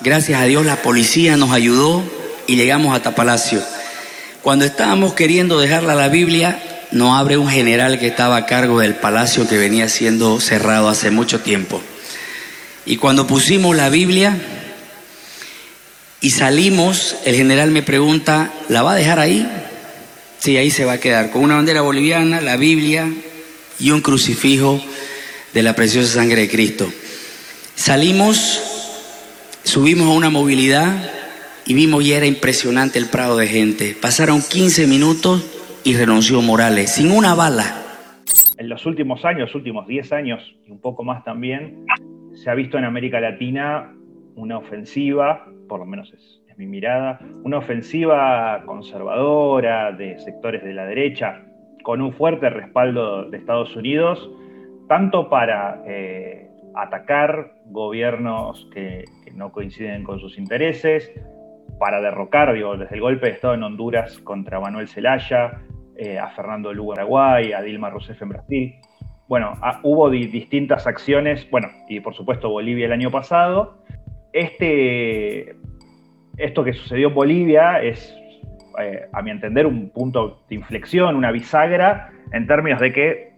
Gracias 0.00 0.40
a 0.40 0.44
Dios 0.44 0.64
la 0.64 0.76
policía 0.76 1.36
nos 1.36 1.50
ayudó 1.50 2.02
y 2.46 2.54
llegamos 2.54 2.94
hasta 2.94 3.16
Palacio. 3.16 3.60
Cuando 4.42 4.64
estábamos 4.64 5.14
queriendo 5.14 5.58
dejarla 5.58 5.94
la 5.94 6.08
Biblia, 6.08 6.62
no 6.92 7.16
abre 7.16 7.36
un 7.36 7.48
general 7.48 7.98
que 7.98 8.06
estaba 8.06 8.36
a 8.36 8.46
cargo 8.46 8.80
del 8.80 8.94
palacio 8.94 9.48
que 9.48 9.58
venía 9.58 9.88
siendo 9.88 10.40
cerrado 10.40 10.88
hace 10.88 11.10
mucho 11.10 11.40
tiempo. 11.40 11.82
Y 12.86 12.96
cuando 12.96 13.26
pusimos 13.26 13.76
la 13.76 13.90
Biblia 13.90 14.36
y 16.20 16.30
salimos, 16.30 17.16
el 17.24 17.34
general 17.34 17.70
me 17.70 17.82
pregunta, 17.82 18.52
¿la 18.68 18.82
va 18.82 18.92
a 18.92 18.96
dejar 18.96 19.18
ahí? 19.18 19.46
Sí, 20.38 20.56
ahí 20.56 20.70
se 20.70 20.84
va 20.84 20.92
a 20.94 21.00
quedar, 21.00 21.30
con 21.30 21.42
una 21.42 21.56
bandera 21.56 21.82
boliviana, 21.82 22.40
la 22.40 22.56
Biblia 22.56 23.12
y 23.78 23.90
un 23.90 24.00
crucifijo 24.00 24.80
de 25.52 25.62
la 25.62 25.74
preciosa 25.74 26.14
sangre 26.14 26.42
de 26.42 26.48
Cristo. 26.48 26.90
Salimos, 27.74 28.60
subimos 29.64 30.08
a 30.08 30.12
una 30.12 30.30
movilidad 30.30 31.17
y 31.68 31.74
vimos 31.74 32.02
y 32.02 32.14
era 32.14 32.24
impresionante 32.24 32.98
el 32.98 33.10
prado 33.10 33.36
de 33.36 33.46
gente. 33.46 33.94
Pasaron 34.00 34.40
15 34.40 34.86
minutos 34.86 35.44
y 35.84 35.94
renunció 35.94 36.40
Morales, 36.40 36.94
sin 36.94 37.10
una 37.10 37.34
bala. 37.34 37.64
En 38.56 38.70
los 38.70 38.86
últimos 38.86 39.26
años, 39.26 39.54
últimos 39.54 39.86
10 39.86 40.12
años 40.12 40.56
y 40.66 40.70
un 40.70 40.80
poco 40.80 41.04
más 41.04 41.22
también, 41.24 41.84
se 42.32 42.48
ha 42.48 42.54
visto 42.54 42.78
en 42.78 42.84
América 42.84 43.20
Latina 43.20 43.94
una 44.34 44.56
ofensiva, 44.56 45.44
por 45.68 45.78
lo 45.80 45.84
menos 45.84 46.10
es, 46.14 46.40
mi 46.56 46.66
mirada, 46.66 47.20
una 47.44 47.58
ofensiva 47.58 48.64
conservadora 48.66 49.92
de 49.92 50.18
sectores 50.18 50.64
de 50.64 50.74
la 50.74 50.86
derecha, 50.86 51.44
con 51.84 52.00
un 52.00 52.12
fuerte 52.14 52.50
respaldo 52.50 53.30
de 53.30 53.36
Estados 53.36 53.76
Unidos, 53.76 54.28
tanto 54.88 55.28
para 55.28 55.82
eh, 55.86 56.48
atacar 56.74 57.52
gobiernos 57.66 58.68
que, 58.72 59.04
que, 59.24 59.30
no 59.30 59.52
coinciden 59.52 60.02
con 60.02 60.18
sus 60.18 60.36
intereses, 60.36 61.12
para 61.78 62.00
derrocar, 62.00 62.52
digo, 62.52 62.76
desde 62.76 62.94
el 62.94 63.00
golpe 63.00 63.26
de 63.26 63.32
Estado 63.32 63.54
en 63.54 63.62
Honduras 63.62 64.18
contra 64.18 64.60
Manuel 64.60 64.88
Zelaya, 64.88 65.62
eh, 65.96 66.18
a 66.18 66.30
Fernando 66.30 66.72
Lugo 66.72 66.94
en 66.94 67.54
a 67.54 67.62
Dilma 67.62 67.90
Rousseff 67.90 68.20
en 68.22 68.28
Brasil. 68.28 68.74
Bueno, 69.28 69.54
ah, 69.62 69.80
hubo 69.82 70.08
distintas 70.10 70.86
acciones, 70.86 71.48
bueno, 71.50 71.68
y 71.88 72.00
por 72.00 72.14
supuesto 72.14 72.48
Bolivia 72.50 72.86
el 72.86 72.92
año 72.92 73.10
pasado. 73.10 73.82
Este, 74.32 75.56
esto 76.36 76.64
que 76.64 76.72
sucedió 76.72 77.08
en 77.08 77.14
Bolivia 77.14 77.82
es, 77.82 78.16
eh, 78.80 79.06
a 79.12 79.22
mi 79.22 79.30
entender, 79.30 79.66
un 79.66 79.90
punto 79.90 80.42
de 80.48 80.54
inflexión, 80.54 81.16
una 81.16 81.32
bisagra, 81.32 82.10
en 82.32 82.46
términos 82.46 82.80
de 82.80 82.92
que 82.92 83.32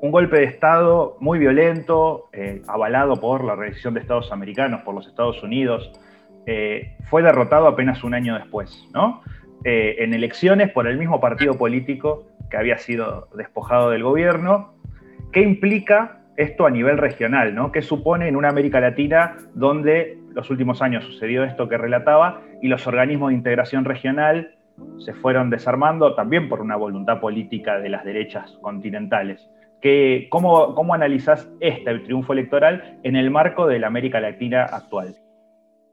un 0.00 0.10
golpe 0.10 0.38
de 0.38 0.44
Estado 0.44 1.16
muy 1.20 1.38
violento, 1.38 2.28
eh, 2.32 2.62
avalado 2.66 3.16
por 3.16 3.44
la 3.44 3.52
Organización 3.52 3.94
de 3.94 4.00
Estados 4.00 4.32
Americanos, 4.32 4.82
por 4.82 4.94
los 4.94 5.06
Estados 5.06 5.42
Unidos, 5.42 5.92
fue 7.10 7.22
derrotado 7.22 7.66
apenas 7.66 8.04
un 8.04 8.14
año 8.14 8.34
después, 8.34 8.88
¿no? 8.94 9.22
Eh, 9.68 10.04
en 10.04 10.14
elecciones 10.14 10.70
por 10.70 10.86
el 10.86 10.96
mismo 10.96 11.20
partido 11.20 11.58
político 11.58 12.24
que 12.50 12.56
había 12.56 12.78
sido 12.78 13.28
despojado 13.34 13.90
del 13.90 14.04
gobierno. 14.04 14.74
¿Qué 15.32 15.40
implica 15.40 16.20
esto 16.36 16.66
a 16.66 16.70
nivel 16.70 16.98
regional? 16.98 17.52
¿no? 17.52 17.72
¿Qué 17.72 17.82
supone 17.82 18.28
en 18.28 18.36
una 18.36 18.48
América 18.48 18.78
Latina 18.78 19.38
donde 19.54 20.18
los 20.34 20.50
últimos 20.50 20.82
años 20.82 21.04
sucedió 21.04 21.42
esto 21.42 21.68
que 21.68 21.78
relataba 21.78 22.42
y 22.62 22.68
los 22.68 22.86
organismos 22.86 23.30
de 23.30 23.36
integración 23.38 23.84
regional 23.84 24.54
se 24.98 25.14
fueron 25.14 25.50
desarmando 25.50 26.14
también 26.14 26.48
por 26.48 26.60
una 26.60 26.76
voluntad 26.76 27.18
política 27.18 27.80
de 27.80 27.88
las 27.88 28.04
derechas 28.04 28.56
continentales? 28.60 29.50
¿Qué, 29.80 30.28
cómo, 30.30 30.76
¿Cómo 30.76 30.94
analizás 30.94 31.50
este 31.58 31.98
triunfo 32.00 32.34
electoral 32.34 33.00
en 33.02 33.16
el 33.16 33.32
marco 33.32 33.66
de 33.66 33.80
la 33.80 33.88
América 33.88 34.20
Latina 34.20 34.62
actual? 34.62 35.16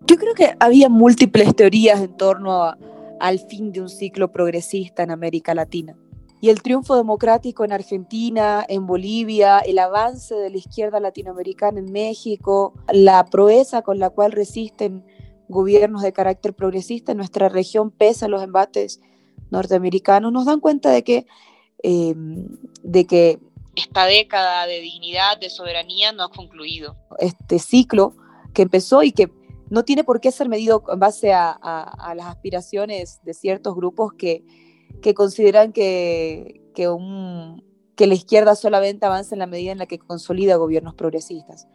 Yo 0.06 0.18
creo 0.18 0.34
que 0.34 0.56
había 0.60 0.90
múltiples 0.90 1.56
teorías 1.56 2.02
en 2.02 2.16
torno 2.18 2.76
al 3.20 3.40
fin 3.40 3.72
de 3.72 3.82
un 3.82 3.90
ciclo 3.90 4.32
progresista 4.32 5.04
en 5.04 5.12
América 5.12 5.54
Latina 5.56 5.96
y 6.44 6.50
el 6.50 6.62
triunfo 6.62 6.98
democrático 6.98 7.64
en 7.64 7.72
Argentina, 7.72 8.66
en 8.68 8.86
Bolivia, 8.86 9.60
el 9.60 9.80
avance 9.80 10.36
de 10.36 10.50
la 10.50 10.58
izquierda 10.58 11.00
latinoamericana 11.00 11.80
en 11.80 11.90
México, 11.90 12.74
la 12.92 13.24
proeza 13.24 13.82
con 13.82 13.98
la 13.98 14.10
cual 14.10 14.34
resisten 14.34 15.06
gobiernos 15.48 16.02
de 16.02 16.12
carácter 16.12 16.54
progresista 16.54 17.14
en 17.14 17.20
nuestra 17.20 17.48
región 17.48 17.92
pese 17.92 18.26
a 18.26 18.28
los 18.28 18.44
embates 18.44 19.00
norteamericanos, 19.52 20.34
nos 20.34 20.44
dan 20.44 20.60
cuenta 20.60 20.90
de 20.90 21.06
que, 21.06 21.26
em, 21.82 22.50
de 22.84 23.06
que 23.06 23.40
esta 23.78 24.06
década 24.06 24.68
de 24.68 24.82
dignidad, 24.82 25.40
de 25.40 25.50
soberanía 25.50 26.12
no 26.12 26.24
ha 26.24 26.30
concluido. 26.30 26.98
Este 27.20 27.58
ciclo 27.58 28.18
que 28.54 28.64
empezó 28.64 29.02
y 29.02 29.14
que 29.14 29.32
no 29.74 29.84
tiene 29.84 30.04
por 30.04 30.22
qué 30.22 30.32
ser 30.32 30.50
medido 30.50 30.84
en 30.88 31.00
base 31.00 31.34
a, 31.34 32.14
las 32.16 32.28
aspiraciones 32.28 33.22
de 33.24 33.34
ciertos 33.34 33.74
grupos 33.74 34.14
que, 34.14 34.46
que 35.02 35.16
consideran 35.16 35.74
que, 35.74 36.62
que 36.76 38.08
la 38.08 38.14
izquierda 38.14 38.56
solamente 38.56 39.08
avanza 39.08 39.34
en 39.34 39.40
la 39.40 39.48
medida 39.48 39.72
en 39.72 39.80
la 39.80 39.88
que 39.88 39.98
consolida 39.98 40.58
gobiernos 40.58 40.94
progresistas. 40.94 41.68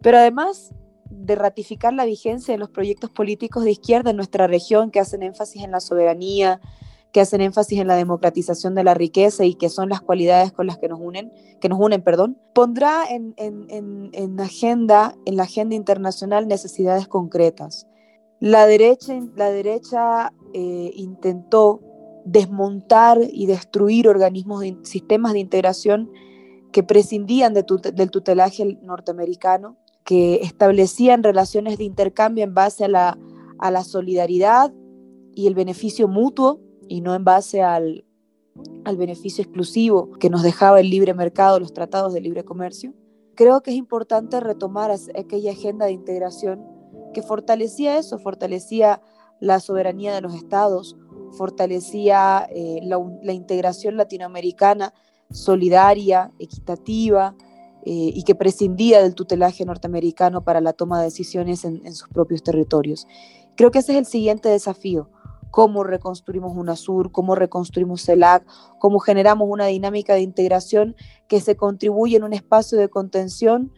Pero 0.00 0.18
además 0.18 0.72
de 1.10 1.34
ratificar 1.34 1.92
la 1.92 2.04
vigencia 2.04 2.54
de 2.54 2.58
los 2.58 2.70
proyectos 2.70 3.10
políticos 3.10 3.64
de 3.64 3.72
izquierda 3.72 4.10
en 4.10 4.16
nuestra 4.16 4.46
región 4.46 4.92
que 4.92 5.00
hacen 5.00 5.24
énfasis 5.24 5.64
en 5.64 5.72
la 5.72 5.80
soberanía, 5.80 6.60
que 7.14 7.20
hacen 7.20 7.40
énfasis 7.40 7.78
en 7.78 7.86
la 7.86 7.94
democratización 7.94 8.74
de 8.74 8.82
la 8.82 8.92
riqueza 8.92 9.44
y 9.44 9.54
que 9.54 9.68
son 9.68 9.88
las 9.88 10.00
cualidades 10.00 10.50
con 10.50 10.66
las 10.66 10.78
que 10.78 10.88
nos 10.88 10.98
unen, 11.00 11.32
que 11.60 11.68
nos 11.68 11.78
unen, 11.78 12.02
perdón, 12.02 12.36
pondrá 12.52 13.04
en, 13.08 13.34
en, 13.36 14.10
en, 14.12 14.40
agenda, 14.40 15.14
en 15.24 15.36
la 15.36 15.44
agenda 15.44 15.76
internacional 15.76 16.48
necesidades 16.48 17.06
concretas. 17.06 17.86
La 18.40 18.66
derecha, 18.66 19.16
la 19.36 19.52
derecha 19.52 20.32
eh, 20.54 20.90
intentó 20.96 21.82
desmontar 22.24 23.20
y 23.30 23.46
destruir 23.46 24.08
organismos, 24.08 24.62
de, 24.62 24.76
sistemas 24.82 25.34
de 25.34 25.38
integración 25.38 26.10
que 26.72 26.82
prescindían 26.82 27.54
de 27.54 27.64
del 27.94 28.10
tutelaje 28.10 28.76
norteamericano, 28.82 29.76
que 30.02 30.40
establecían 30.42 31.22
relaciones 31.22 31.78
de 31.78 31.84
intercambio 31.84 32.42
en 32.42 32.54
base 32.54 32.84
a 32.84 32.88
la, 32.88 33.16
a 33.60 33.70
la 33.70 33.84
solidaridad 33.84 34.74
y 35.32 35.46
el 35.46 35.54
beneficio 35.54 36.08
mutuo 36.08 36.63
y 36.88 37.00
no 37.00 37.14
en 37.14 37.24
base 37.24 37.62
al, 37.62 38.04
al 38.84 38.96
beneficio 38.96 39.42
exclusivo 39.42 40.12
que 40.12 40.30
nos 40.30 40.42
dejaba 40.42 40.80
el 40.80 40.90
libre 40.90 41.14
mercado, 41.14 41.60
los 41.60 41.72
tratados 41.72 42.12
de 42.12 42.20
libre 42.20 42.44
comercio. 42.44 42.94
Creo 43.34 43.62
que 43.62 43.70
es 43.72 43.76
importante 43.76 44.38
retomar 44.40 44.90
aquella 44.92 45.52
agenda 45.52 45.86
de 45.86 45.92
integración 45.92 46.64
que 47.12 47.22
fortalecía 47.22 47.98
eso, 47.98 48.18
fortalecía 48.18 49.00
la 49.40 49.60
soberanía 49.60 50.14
de 50.14 50.20
los 50.20 50.34
estados, 50.34 50.96
fortalecía 51.32 52.46
eh, 52.50 52.80
la, 52.82 53.32
integración 53.32 53.96
latinoamericana 53.96 54.94
solidaria, 55.30 56.32
equitativa 56.38 57.34
eh, 57.84 58.12
y 58.14 58.22
que 58.22 58.34
prescindía 58.34 59.02
del 59.02 59.14
tutelaje 59.14 59.64
norteamericano 59.64 60.44
para 60.44 60.60
la 60.60 60.72
toma 60.72 60.98
de 60.98 61.04
decisiones 61.06 61.64
en, 61.64 61.94
sus 61.94 62.08
propios 62.08 62.42
territorios. 62.42 63.06
Creo 63.56 63.70
que 63.70 63.80
ese 63.80 63.92
es 63.92 63.98
el 63.98 64.06
siguiente 64.06 64.48
desafío, 64.48 65.10
cómo 65.54 65.84
reconstruimos 65.84 66.56
UNASUR, 66.56 67.12
cómo 67.12 67.36
reconstruimos 67.36 68.04
CELAC, 68.04 68.44
cómo 68.80 68.98
generamos 68.98 69.48
una 69.48 69.66
dinámica 69.66 70.14
de 70.14 70.20
integración 70.20 70.96
que 71.28 71.38
se 71.38 71.54
contribuye 71.54 72.16
en 72.16 72.24
un 72.24 72.32
espacio 72.32 72.76
de 72.76 72.88
contención 72.88 73.70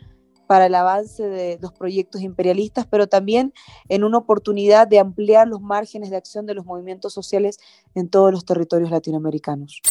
para 0.47 0.65
el 0.65 0.75
avance 0.75 1.29
de 1.29 1.59
los 1.61 1.75
proyectos 1.75 2.23
imperialistas, 2.23 2.87
pero 2.87 3.09
también 3.09 3.53
en 3.91 4.05
una 4.05 4.17
oportunidad 4.17 4.89
de 4.89 5.01
ampliar 5.01 5.49
los 5.49 5.61
márgenes 5.61 6.09
de 6.09 6.17
acción 6.17 6.47
de 6.47 6.55
los 6.55 6.65
movimientos 6.65 7.13
sociales 7.13 7.59
en 7.95 8.09
todos 8.09 8.33
los 8.33 8.47
territorios 8.47 8.91
latinoamericanos. 8.91 9.83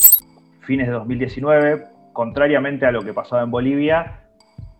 Fines 0.62 0.88
de 0.88 0.94
2019, 0.94 1.84
contrariamente 2.14 2.88
a 2.88 2.92
lo 2.92 3.04
que 3.04 3.14
pasaba 3.14 3.44
en 3.44 3.52
Bolivia, 3.52 4.22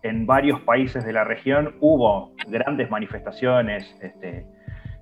en 0.02 0.26
varios 0.26 0.60
países 0.62 1.04
de 1.04 1.12
la 1.12 1.22
región 1.22 1.76
hubo 1.80 2.32
grandes 2.48 2.90
manifestaciones 2.90 3.94
este, 4.00 4.44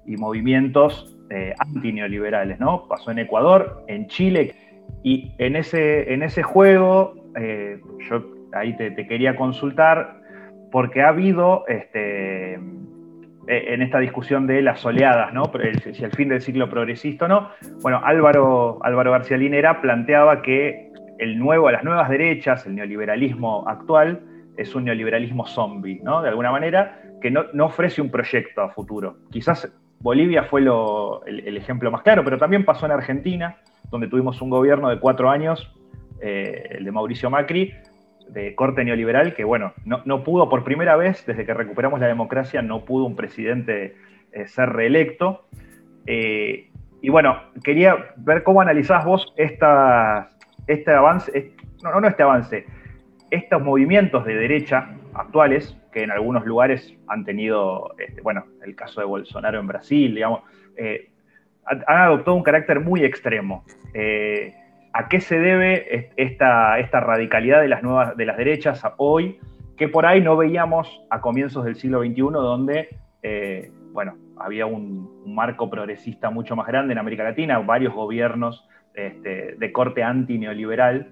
y 0.04 0.18
movimientos 0.18 1.13
eh, 1.30 1.54
antineoliberales, 1.58 2.58
¿no? 2.60 2.86
Pasó 2.88 3.10
en 3.10 3.18
Ecuador, 3.18 3.84
en 3.88 4.06
Chile, 4.08 4.54
y 5.02 5.32
en 5.38 5.56
ese, 5.56 6.12
en 6.12 6.22
ese 6.22 6.42
juego, 6.42 7.14
eh, 7.36 7.80
yo 8.08 8.24
ahí 8.52 8.76
te, 8.76 8.94
quería 9.06 9.36
consultar, 9.36 10.20
porque 10.70 11.02
ha 11.02 11.08
habido 11.08 11.64
este, 11.68 12.54
e, 12.54 12.60
en 13.46 13.82
esta 13.82 13.98
discusión 13.98 14.46
de 14.46 14.62
las 14.62 14.84
oleadas, 14.84 15.32
¿no? 15.32 15.50
si 15.92 16.04
el 16.04 16.12
fin 16.12 16.28
del 16.28 16.40
ciclo 16.40 16.68
progresista 16.70 17.26
o 17.26 17.28
no, 17.28 17.50
bueno, 17.82 18.00
Álvaro, 18.04 18.78
Álvaro 18.82 19.10
García 19.12 19.36
Linera 19.36 19.80
planteaba 19.80 20.42
que 20.42 20.90
el 21.18 21.38
nuevo, 21.38 21.70
las 21.70 21.84
nuevas 21.84 22.08
derechas, 22.08 22.66
el 22.66 22.74
neoliberalismo 22.74 23.68
actual, 23.68 24.20
es 24.56 24.74
un 24.74 24.84
neoliberalismo 24.84 25.46
zombie, 25.46 26.00
¿no? 26.02 26.22
De 26.22 26.28
alguna 26.28 26.50
manera, 26.50 27.00
que 27.20 27.30
no, 27.30 27.44
ofrece 27.64 28.00
un 28.02 28.10
proyecto 28.10 28.62
a 28.62 28.70
futuro. 28.70 29.16
Quizás 29.30 29.72
Bolivia 30.00 30.44
fue 30.44 30.60
el, 30.60 31.56
ejemplo 31.56 31.90
más 31.90 32.02
claro, 32.02 32.24
pero 32.24 32.38
también 32.38 32.64
pasó 32.64 32.86
en 32.86 32.92
Argentina, 32.92 33.56
donde 33.90 34.08
tuvimos 34.08 34.40
un 34.42 34.50
gobierno 34.50 34.88
de 34.90 34.98
cuatro 34.98 35.30
años, 35.30 35.72
eh, 36.20 36.68
el 36.70 36.84
de 36.84 36.92
Mauricio 36.92 37.30
Macri, 37.30 37.74
de 38.28 38.54
corte 38.54 38.84
neoliberal 38.84 39.34
que, 39.34 39.44
bueno, 39.44 39.72
no, 39.84 40.24
pudo 40.24 40.48
por 40.48 40.64
primera 40.64 40.96
vez, 40.96 41.24
desde 41.26 41.44
que 41.44 41.54
recuperamos 41.54 42.00
la 42.00 42.06
democracia, 42.06 42.62
no 42.62 42.84
pudo 42.84 43.04
un 43.04 43.16
presidente 43.16 43.96
eh, 44.32 44.46
ser 44.46 44.70
reelecto. 44.70 45.46
Eh, 46.06 46.70
y 47.00 47.08
bueno, 47.10 47.38
quería 47.62 48.12
ver 48.16 48.42
cómo 48.42 48.60
analizás 48.60 49.04
vos 49.04 49.32
este 49.36 49.64
avance, 50.90 51.52
no, 51.82 52.00
no 52.00 52.08
este 52.08 52.22
avance, 52.22 52.66
estos 53.30 53.62
movimientos 53.62 54.24
de 54.24 54.34
derecha 54.34 54.96
actuales, 55.14 55.76
que 55.92 56.02
en 56.02 56.10
algunos 56.10 56.44
lugares 56.44 56.94
han 57.08 57.24
tenido, 57.24 57.94
este, 57.98 58.20
bueno, 58.20 58.44
el 58.64 58.74
caso 58.74 59.00
de 59.00 59.06
Bolsonaro 59.06 59.60
en 59.60 59.66
Brasil, 59.66 60.14
digamos, 60.14 60.42
eh, 60.76 61.10
han 61.66 61.98
adoptado 61.98 62.36
un 62.36 62.42
carácter 62.42 62.80
muy 62.80 63.04
extremo. 63.04 63.64
¿A 64.96 65.08
qué 65.08 65.20
se 65.20 65.38
debe 65.38 66.12
esta, 66.16 66.78
esta 66.78 67.00
radicalidad 67.00 67.60
de 67.60 67.68
las, 67.68 67.82
nuevas, 67.82 68.16
de 68.16 68.26
las 68.26 68.36
derechas 68.36 68.84
hoy, 68.98 69.40
que 69.76 69.88
por 69.88 70.06
ahí 70.06 70.20
no 70.20 70.36
veíamos 70.36 71.02
a 71.10 71.20
comienzos 71.20 71.64
del 71.64 71.76
siglo 71.76 72.00
XXI, 72.02 72.20
donde, 72.20 72.88
eh, 73.22 73.72
bueno, 73.92 74.16
había 74.38 74.66
un, 74.66 75.12
marco 75.26 75.68
progresista 75.68 76.30
mucho 76.30 76.54
más 76.54 76.68
grande 76.68 76.92
en 76.92 76.98
América 76.98 77.24
Latina, 77.24 77.58
varios 77.58 77.92
gobiernos 77.92 78.68
este, 78.94 79.56
de 79.58 79.72
corte 79.72 80.04
anti-neoliberal. 80.04 81.08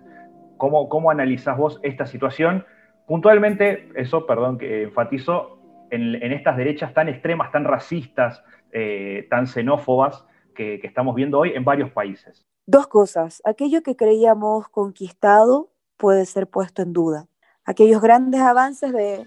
¿Cómo, 0.62 0.88
¿Cómo 0.88 1.10
analizás 1.10 1.58
vos 1.58 1.80
esta 1.82 2.06
situación? 2.06 2.64
Puntualmente, 3.08 3.90
eso, 3.96 4.26
perdón, 4.26 4.58
que 4.58 4.84
enfatizo, 4.84 5.58
en, 5.90 6.14
estas 6.32 6.56
derechas 6.56 6.94
tan 6.94 7.08
extremas, 7.08 7.50
tan 7.50 7.64
racistas, 7.64 8.44
eh, 8.70 9.26
tan 9.28 9.48
xenófobas 9.48 10.24
que 10.54 10.78
estamos 10.84 11.16
viendo 11.16 11.40
hoy 11.40 11.50
en 11.50 11.64
varios 11.64 11.90
países. 11.90 12.46
Dos 12.64 12.86
cosas. 12.86 13.42
Aquello 13.44 13.82
que 13.82 13.96
creíamos 13.96 14.68
conquistado 14.68 15.72
puede 15.96 16.26
ser 16.26 16.46
puesto 16.46 16.82
en 16.82 16.92
duda. 16.92 17.26
Aquellos 17.64 18.00
grandes 18.00 18.40
avances 18.40 18.92
de, 18.92 19.26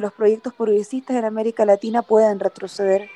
los 0.00 0.12
proyectos 0.12 0.54
progresistas 0.54 1.14
en 1.16 1.24
América 1.24 1.64
Latina 1.64 2.02
pueden 2.02 2.40
retroceder 2.40 3.08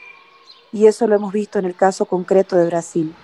y 0.71 0.87
eso 0.87 1.09
lo 1.09 1.17
hemos 1.17 1.33
visto 1.33 1.59
en 1.59 1.65
el 1.65 1.75
caso 1.75 2.07
concreto 2.07 2.55
de 2.55 2.67
Brasil. 2.67 3.17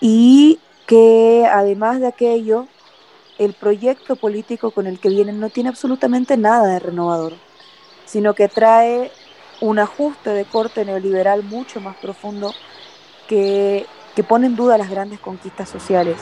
Y 0.00 0.60
que 0.86 1.46
además 1.46 2.00
de 2.00 2.06
aquello, 2.06 2.68
el 3.44 3.54
proyecto 3.54 4.16
político 4.16 4.70
con 4.70 4.86
el 4.86 4.98
que 4.98 5.08
vienen 5.08 5.40
no 5.40 5.50
tiene 5.50 5.68
absolutamente 5.68 6.36
nada 6.36 6.66
de 6.66 6.78
renovador, 6.78 7.34
sino 8.04 8.34
que 8.34 8.48
trae 8.48 9.10
un 9.60 9.78
ajuste 9.78 10.30
de 10.30 10.44
corte 10.44 10.84
neoliberal 10.84 11.42
mucho 11.42 11.80
más 11.80 11.96
profundo 11.96 12.52
que 13.28 13.86
que 14.14 14.22
pone 14.22 14.46
en 14.46 14.56
duda 14.56 14.78
las 14.78 14.90
grandes 14.90 15.20
conquistas 15.20 15.68
sociales 15.68 16.16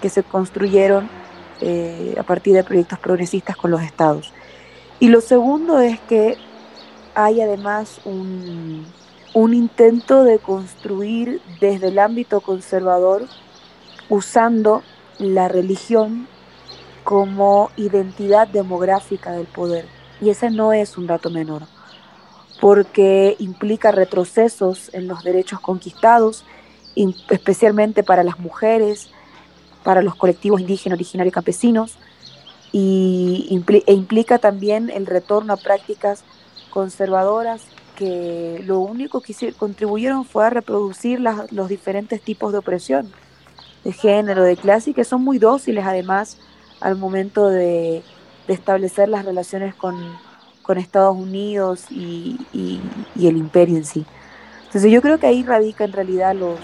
que 0.00 0.08
se 0.08 0.22
construyeron 0.22 1.08
eh, 1.60 2.14
a 2.18 2.22
partir 2.22 2.54
de 2.54 2.64
proyectos 2.64 2.98
progresistas 2.98 3.56
con 3.56 3.70
los 3.70 3.82
estados. 3.82 4.32
Y 5.00 5.08
lo 5.08 5.20
segundo 5.20 5.80
es 5.80 5.98
que 6.00 6.36
hay 7.14 7.40
además 7.40 8.00
un, 8.04 8.86
un 9.34 9.54
intento 9.54 10.24
de 10.24 10.38
construir 10.38 11.40
desde 11.60 11.88
el 11.88 11.98
ámbito 11.98 12.40
conservador, 12.40 13.26
usando 14.08 14.82
la 15.18 15.48
religión 15.48 16.28
como 17.04 17.70
identidad 17.76 18.48
demográfica 18.48 19.32
del 19.32 19.46
poder. 19.46 19.86
Y 20.20 20.30
ese 20.30 20.50
no 20.50 20.72
es 20.72 20.96
un 20.96 21.06
dato 21.06 21.30
menor, 21.30 21.62
porque 22.60 23.36
implica 23.38 23.90
retrocesos 23.90 24.92
en 24.94 25.08
los 25.08 25.24
derechos 25.24 25.60
conquistados, 25.60 26.44
especialmente 27.30 28.02
para 28.02 28.22
las 28.22 28.38
mujeres, 28.38 29.10
para 29.82 30.02
los 30.02 30.14
colectivos 30.14 30.60
indígenas, 30.60 30.96
originarios 30.96 31.34
campesinos, 31.34 31.96
y 32.70 33.48
e 33.86 33.92
implica 33.92 34.38
también 34.38 34.90
el 34.90 35.06
retorno 35.06 35.52
a 35.52 35.56
prácticas 35.56 36.24
conservadoras 36.70 37.62
que 37.96 38.62
lo 38.64 38.78
único 38.78 39.20
que 39.20 39.52
contribuyeron 39.52 40.24
fue 40.24 40.46
a 40.46 40.50
reproducir 40.50 41.20
los 41.20 41.68
diferentes 41.68 42.22
tipos 42.22 42.52
de 42.52 42.58
opresión, 42.58 43.12
de 43.84 43.92
género, 43.92 44.42
de 44.44 44.56
clase, 44.56 44.90
y 44.90 44.94
que 44.94 45.04
son 45.04 45.22
muy 45.22 45.38
dóciles 45.38 45.84
además 45.84 46.38
al 46.82 46.96
momento 46.96 47.48
de, 47.48 48.02
establecer 48.48 49.08
las 49.08 49.24
relaciones 49.24 49.74
con, 49.74 49.96
Estados 50.76 51.14
Unidos 51.16 51.84
y, 51.90 52.38
el 53.16 53.36
imperio 53.36 53.76
en 53.76 53.84
sí. 53.84 54.06
Entonces 54.66 54.90
yo 54.90 55.02
creo 55.02 55.18
que 55.18 55.26
ahí 55.26 55.42
radica 55.42 55.84
en 55.84 55.92
realidad 55.92 56.34
los, 56.34 56.58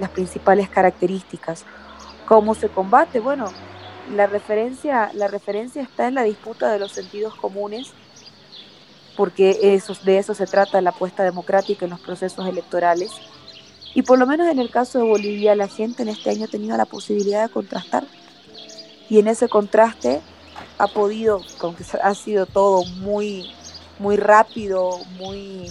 las 0.00 0.10
principales 0.10 0.68
características. 0.68 1.64
¿Cómo 2.26 2.54
se 2.54 2.68
combate? 2.68 3.20
Bueno, 3.20 3.52
la 4.14 4.26
referencia, 4.26 5.10
la 5.14 5.28
referencia 5.28 5.82
está 5.82 6.08
en 6.08 6.14
la 6.14 6.22
disputa 6.22 6.72
de 6.72 6.78
los 6.78 6.92
sentidos 6.92 7.34
comunes, 7.34 7.92
porque 9.16 9.58
eso, 9.62 9.96
de 10.04 10.18
eso 10.18 10.34
se 10.34 10.46
trata 10.46 10.80
la 10.80 10.90
apuesta 10.90 11.22
democrática 11.22 11.84
en 11.84 11.90
los 11.90 12.00
procesos 12.00 12.46
electorales. 12.46 13.10
Y 13.94 14.02
por 14.02 14.18
lo 14.18 14.26
menos 14.26 14.48
en 14.48 14.58
el 14.58 14.70
caso 14.70 14.98
de 14.98 15.04
Bolivia, 15.04 15.54
la 15.56 15.68
gente 15.68 16.02
en 16.02 16.10
este 16.10 16.30
año 16.30 16.44
ha 16.44 16.48
tenido 16.48 16.76
la 16.76 16.84
posibilidad 16.84 17.46
de 17.46 17.52
contrastar. 17.52 18.04
Y 19.08 19.18
en 19.18 19.28
ese 19.28 19.48
contraste 19.48 20.20
ha 20.78 20.86
podido, 20.88 21.42
aunque 21.60 21.84
ha 22.02 22.14
sido 22.14 22.46
todo 22.46 22.84
muy, 22.84 23.50
muy 23.98 24.16
rápido, 24.16 24.98
muy, 25.18 25.70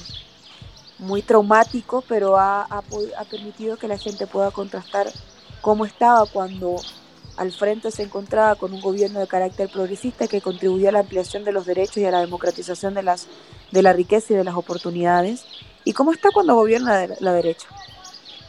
muy 0.97 1.21
traumático, 1.21 2.03
pero 2.07 2.37
ha, 2.37 2.83
permitido 3.29 3.77
que 3.77 3.87
la 3.87 3.97
gente 3.97 4.27
pueda 4.27 4.51
contrastar 4.51 5.07
cómo 5.61 5.85
estaba 5.85 6.25
cuando 6.25 6.77
al 7.37 7.51
frente 7.51 7.91
se 7.91 8.03
encontraba 8.03 8.55
con 8.55 8.73
un 8.73 8.81
gobierno 8.81 9.19
de 9.19 9.27
carácter 9.27 9.69
progresista 9.69 10.27
que 10.27 10.39
contribuía 10.39 10.89
a 10.89 10.93
la 10.93 10.99
ampliación 10.99 11.43
de 11.43 11.51
los 11.51 11.65
derechos 11.65 11.97
y 11.97 12.05
a 12.05 12.11
la 12.11 12.21
democratización 12.21 12.93
de, 12.93 13.03
de 13.71 13.81
la 13.81 13.91
riqueza 13.91 14.33
y 14.33 14.37
de 14.37 14.45
las 14.45 14.55
oportunidades, 14.55 15.43
y 15.83 15.93
cómo 15.93 16.13
está 16.13 16.29
cuando 16.33 16.55
gobierna 16.55 17.07
la 17.19 17.33
derecha. 17.33 17.67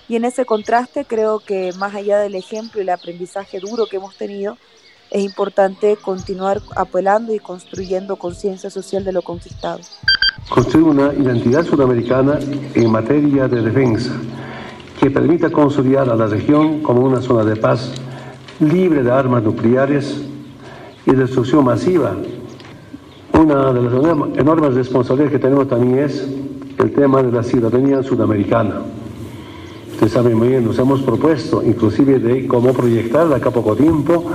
Y 0.08 0.16
en 0.16 0.24
ese 0.24 0.44
contraste 0.44 1.04
creo 1.04 1.40
que 1.40 1.72
más 1.78 1.94
allá 1.94 2.18
del 2.18 2.36
ejemplo 2.36 2.80
y 2.80 2.82
el 2.82 2.90
aprendizaje 2.90 3.58
duro 3.58 3.86
que 3.86 3.96
hemos 3.96 4.16
tenido, 4.16 4.56
es 5.10 5.22
importante 5.22 5.96
continuar 5.96 6.60
apelando 6.76 7.34
y 7.34 7.38
construyendo 7.38 8.16
conciencia 8.16 8.70
social 8.70 9.04
de 9.04 9.12
lo 9.12 9.22
conquistado. 9.22 9.80
Construir 10.48 10.86
una 10.86 11.12
identidad 11.12 11.64
sudamericana 11.64 12.38
en 12.74 12.90
materia 12.90 13.48
de 13.48 13.62
defensa 13.62 14.12
que 15.00 15.10
permita 15.10 15.50
consolidar 15.50 16.08
a 16.08 16.16
la 16.16 16.26
región 16.26 16.82
como 16.82 17.00
una 17.02 17.20
zona 17.20 17.44
de 17.44 17.56
paz 17.56 17.92
libre 18.60 19.02
de 19.02 19.10
armas 19.10 19.42
nucleares 19.42 20.20
y 21.04 21.12
destrucción 21.12 21.64
masiva. 21.64 22.16
Una 23.32 23.72
de 23.72 23.82
las 23.82 23.92
enormes 24.38 24.74
responsabilidades 24.74 25.32
que 25.32 25.38
tenemos 25.38 25.68
también 25.68 25.98
es 25.98 26.26
el 26.78 26.92
tema 26.92 27.22
de 27.22 27.32
la 27.32 27.42
ciudadanía 27.42 28.02
sudamericana. 28.02 28.82
Ustedes 29.96 30.12
saben 30.12 30.36
muy 30.36 30.48
bien, 30.48 30.62
nos 30.62 30.78
hemos 30.78 31.00
propuesto 31.00 31.62
inclusive 31.64 32.18
de 32.18 32.46
cómo 32.46 32.74
proyectar 32.74 33.28
de 33.28 33.36
acá 33.36 33.50
poco 33.50 33.74
tiempo 33.74 34.30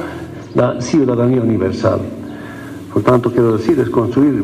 la 0.55 0.81
ciudadanía 0.81 1.39
universal. 1.39 2.01
Por 2.91 3.03
tanto, 3.03 3.31
quiero 3.31 3.57
decir, 3.57 3.79
es 3.79 3.91
construir, 3.91 4.43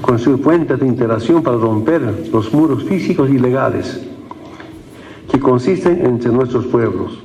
construir 0.00 0.42
puentes 0.42 0.80
de 0.80 0.86
interacción 0.86 1.42
para 1.42 1.58
romper 1.58 2.00
los 2.32 2.50
muros 2.54 2.82
físicos 2.84 3.28
y 3.28 3.38
legales 3.38 4.08
que 5.30 5.38
consisten 5.38 6.06
entre 6.06 6.32
nuestros 6.32 6.64
pueblos. 6.64 7.22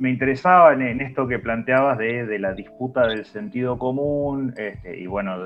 me 0.00 0.10
interesaba 0.10 0.72
en, 0.72 1.00
esto 1.00 1.28
que 1.28 1.38
planteabas 1.38 1.96
de, 1.96 2.36
la 2.40 2.54
disputa 2.54 3.06
del 3.06 3.24
sentido 3.24 3.78
común 3.78 4.52
este, 4.56 4.98
y 4.98 5.06
bueno, 5.06 5.36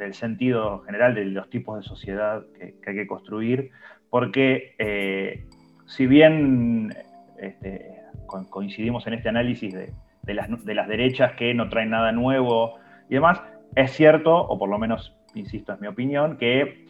del 0.00 0.14
sentido 0.14 0.80
general 0.80 1.14
de 1.14 1.26
los 1.26 1.50
tipos 1.50 1.78
de 1.78 1.82
sociedad 1.86 2.42
que, 2.58 2.74
hay 2.86 2.94
que 2.94 3.06
construir, 3.06 3.70
porque 4.08 4.74
eh, 4.78 5.44
si 5.86 6.06
bien 6.06 6.94
este, 7.38 8.00
coincidimos 8.48 9.06
en 9.06 9.14
este 9.14 9.28
análisis 9.28 9.74
de, 9.74 9.92
las, 10.34 10.88
derechas 10.88 11.32
que 11.32 11.52
no 11.52 11.68
traen 11.68 11.90
nada 11.90 12.12
nuevo 12.12 12.76
y 13.10 13.14
demás, 13.14 13.42
es 13.76 13.92
cierto, 13.92 14.34
o 14.34 14.58
por 14.58 14.70
lo 14.70 14.78
menos, 14.78 15.14
insisto, 15.34 15.74
es 15.74 15.80
mi 15.80 15.86
opinión, 15.86 16.38
que 16.38 16.86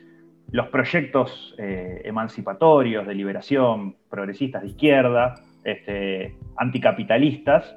los 0.52 0.68
proyectos 0.68 1.54
eh, 1.58 2.02
emancipatorios, 2.04 3.06
de 3.06 3.14
liberación, 3.14 3.96
progresistas 4.08 4.62
de 4.62 4.68
izquierda, 4.68 5.34
este, 5.64 6.36
anticapitalistas, 6.56 7.76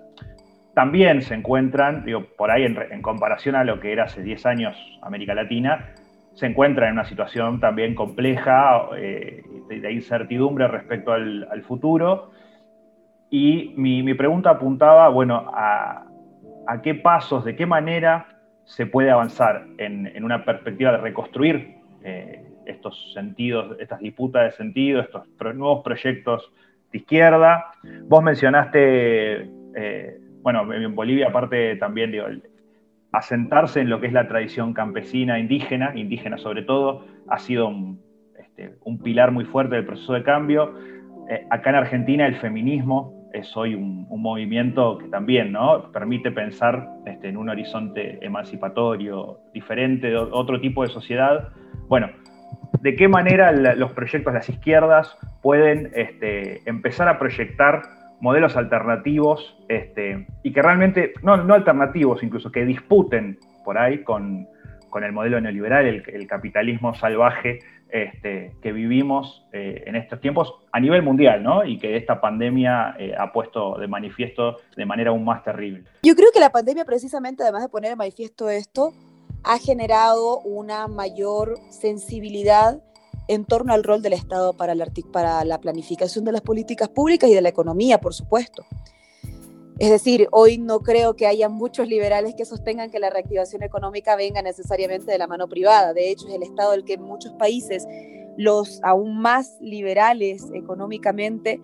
también 0.74 1.22
se 1.22 1.36
encuentran, 1.36 2.04
digo, 2.04 2.26
por 2.38 2.52
ahí 2.52 2.64
en, 2.64 3.02
comparación 3.02 3.56
a 3.56 3.64
lo 3.64 3.80
que 3.80 3.92
era 3.92 4.06
hace 4.06 4.24
10 4.24 4.46
años 4.46 5.00
América 5.02 5.36
Latina, 5.36 5.94
se 6.34 6.48
encuentra 6.48 6.88
en 6.88 6.94
una 6.94 7.06
situación 7.06 7.60
también 7.60 7.94
compleja 7.94 8.90
eh, 8.98 9.44
de, 9.70 9.92
incertidumbre 9.92 10.68
respecto 10.68 11.14
al, 11.14 11.62
futuro. 11.68 12.32
Y 13.30 13.74
mi, 13.78 14.14
pregunta 14.16 14.52
apuntaba, 14.52 15.10
bueno, 15.10 15.52
a, 15.54 16.06
qué 16.82 16.96
pasos, 16.96 17.46
de 17.46 17.56
qué 17.56 17.66
manera 17.66 18.40
se 18.64 18.88
puede 18.88 19.12
avanzar 19.12 19.66
en, 19.78 20.24
una 20.24 20.44
perspectiva 20.44 20.92
de 20.94 20.98
reconstruir 20.98 21.76
eh, 22.04 22.44
estos 22.66 23.14
sentidos, 23.14 23.78
estas 23.80 24.00
disputas 24.00 24.44
de 24.46 24.52
sentido, 24.52 25.02
estos 25.02 25.28
nuevos 25.56 25.84
proyectos 25.84 26.52
izquierda. 26.94 27.72
Vos 28.04 28.24
mencionaste, 28.24 29.50
eh, 29.76 30.20
bueno, 30.44 30.72
en 30.72 30.94
Bolivia 30.94 31.30
aparte 31.30 31.78
también, 31.78 32.12
digo, 32.12 32.26
asentarse 33.14 33.80
en 33.80 33.90
lo 33.90 34.02
que 34.02 34.08
es 34.08 34.14
la 34.14 34.28
tradición 34.28 34.74
campesina, 34.74 35.40
indígena, 35.40 35.94
indígena 35.96 36.38
sobre 36.38 36.64
todo, 36.64 37.06
ha 37.30 37.40
sido 37.40 37.70
un, 37.70 38.02
este, 38.38 38.76
pilar 39.04 39.32
muy 39.32 39.46
fuerte 39.46 39.76
del 39.76 39.86
proceso 39.86 40.14
de 40.14 40.24
cambio. 40.24 40.76
Eh, 41.30 41.46
acá 41.50 41.70
en 41.70 41.78
Argentina 41.78 42.28
el 42.28 42.36
feminismo 42.36 43.30
es 43.34 43.56
hoy 43.56 43.74
un, 43.74 44.04
movimiento 44.10 44.98
que 45.00 45.08
también 45.08 45.52
¿no? 45.52 45.92
permite 45.92 46.32
pensar 46.32 46.88
este, 47.06 47.30
en 47.30 47.36
un 47.36 47.50
horizonte 47.50 48.24
emancipatorio 48.26 49.40
diferente, 49.54 50.16
otro 50.16 50.62
tipo 50.62 50.84
de 50.84 50.90
sociedad. 50.90 51.50
Bueno, 51.90 52.10
¿de 52.82 52.96
qué 52.96 53.08
manera 53.08 53.52
los 53.52 53.92
proyectos 53.92 54.34
de 54.34 54.40
las 54.40 54.50
izquierdas 54.50 55.18
pueden 55.42 55.92
este, 55.94 56.62
empezar 56.70 57.10
a 57.10 57.20
proyectar 57.20 57.82
modelos 58.24 58.56
alternativos 58.56 59.58
este, 59.68 60.26
y 60.44 60.54
que 60.54 60.62
realmente, 60.62 61.12
no, 61.24 61.36
no, 61.36 61.54
alternativos 61.56 62.24
incluso, 62.24 62.54
que 62.54 62.64
disputen 62.64 63.38
por 63.66 63.78
ahí 63.78 64.02
con, 64.02 64.48
el 64.96 65.12
modelo 65.12 65.42
neoliberal, 65.42 65.86
el, 65.86 66.28
capitalismo 66.28 66.94
salvaje 66.94 67.60
este, 67.90 68.56
que 68.62 68.72
vivimos 68.72 69.46
eh, 69.52 69.84
en 69.88 69.98
estos 69.98 70.22
tiempos 70.22 70.54
a 70.72 70.80
nivel 70.80 71.02
mundial, 71.04 71.44
¿no? 71.44 71.66
Y 71.66 71.78
que 71.78 71.98
esta 71.98 72.22
pandemia 72.22 72.96
eh, 72.98 73.14
ha 73.18 73.34
puesto 73.34 73.78
de 73.78 73.88
manifiesto 73.88 74.58
de 74.78 74.86
manera 74.86 75.10
aún 75.10 75.26
más 75.26 75.44
terrible. 75.44 75.84
Yo 76.04 76.16
creo 76.16 76.32
que 76.32 76.40
la 76.40 76.52
pandemia 76.52 76.86
precisamente, 76.86 77.44
además 77.44 77.64
de 77.64 77.70
poner 77.70 77.90
de 77.90 77.98
manifiesto 77.98 78.50
esto, 78.50 78.94
ha 79.44 79.58
generado 79.58 80.40
una 80.40 80.88
mayor 80.88 81.56
sensibilidad 81.72 82.82
en 83.28 83.46
torno 83.46 83.74
al 83.74 83.84
rol 83.84 84.02
del 84.02 84.14
Estado 84.14 84.54
para 84.54 84.76
la, 84.76 84.88
para 85.12 85.46
la 85.46 85.60
planificación 85.60 86.26
de 86.26 86.32
las 86.32 86.42
políticas 86.42 86.90
públicas 86.90 87.30
y 87.30 87.34
de 87.34 87.42
la 87.42 87.50
economía, 87.50 88.00
por 88.00 88.14
supuesto. 88.14 88.66
Es 89.80 89.90
decir, 89.90 90.28
hoy 90.32 90.60
no 90.60 90.82
creo 90.82 91.16
que 91.16 91.26
haya 91.26 91.50
muchos 91.50 91.88
liberales 91.88 92.36
que 92.36 92.46
sostengan 92.46 92.92
que 92.92 93.00
la 93.00 93.10
reactivación 93.10 93.64
económica 93.64 94.16
venga 94.16 94.42
necesariamente 94.42 95.12
de 95.12 95.18
la 95.18 95.28
mano 95.28 95.48
privada. 95.48 95.94
De 95.94 96.12
hecho, 96.12 96.28
es 96.28 96.36
el 96.36 96.44
Estado 96.44 96.74
el 96.74 96.86
que 96.86 96.94
en 96.94 97.02
muchos 97.02 97.34
países, 97.34 97.88
los 98.38 98.80
aún 98.84 99.20
más 99.20 99.58
liberales 99.60 100.46
económicamente, 100.54 101.60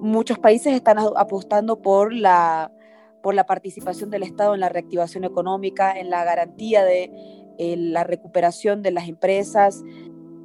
muchos 0.00 0.38
países 0.38 0.74
están 0.74 0.98
apostando 1.16 1.80
por 1.80 2.12
la, 2.12 2.72
por 3.22 3.34
la 3.34 3.46
participación 3.46 4.10
del 4.10 4.24
Estado 4.24 4.54
en 4.54 4.60
la 4.60 4.68
reactivación 4.68 5.24
económica, 5.24 5.98
en 5.98 6.10
la 6.10 6.24
garantía 6.24 6.84
de 6.84 7.10
la 7.58 8.02
recuperación 8.02 8.82
de 8.82 8.90
las 8.90 9.08
empresas, 9.08 9.82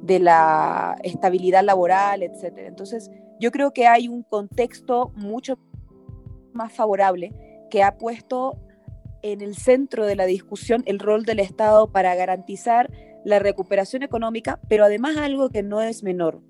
de 0.02 0.18
la 0.18 0.96
estabilidad 1.02 1.64
laboral, 1.64 2.22
etc. 2.22 2.58
Entonces, 2.66 3.10
yo 3.38 3.50
creo 3.50 3.72
que 3.72 3.86
hay 3.86 4.08
un 4.08 4.22
contexto 4.22 5.12
mucho 5.14 5.58
más 6.52 6.72
favorable 6.72 7.32
que 7.70 7.82
ha 7.82 7.98
puesto 7.98 8.58
en 9.22 9.40
el 9.40 9.54
centro 9.54 10.06
de 10.06 10.16
la 10.16 10.26
discusión 10.26 10.82
el 10.86 10.98
rol 10.98 11.24
del 11.24 11.40
Estado 11.40 11.92
para 11.92 12.14
garantizar 12.14 12.90
la 13.24 13.38
recuperación 13.38 14.02
económica, 14.02 14.60
pero 14.68 14.84
además 14.84 15.16
algo 15.16 15.50
que 15.50 15.62
no 15.62 15.82
es 15.82 16.02
menor 16.02 16.40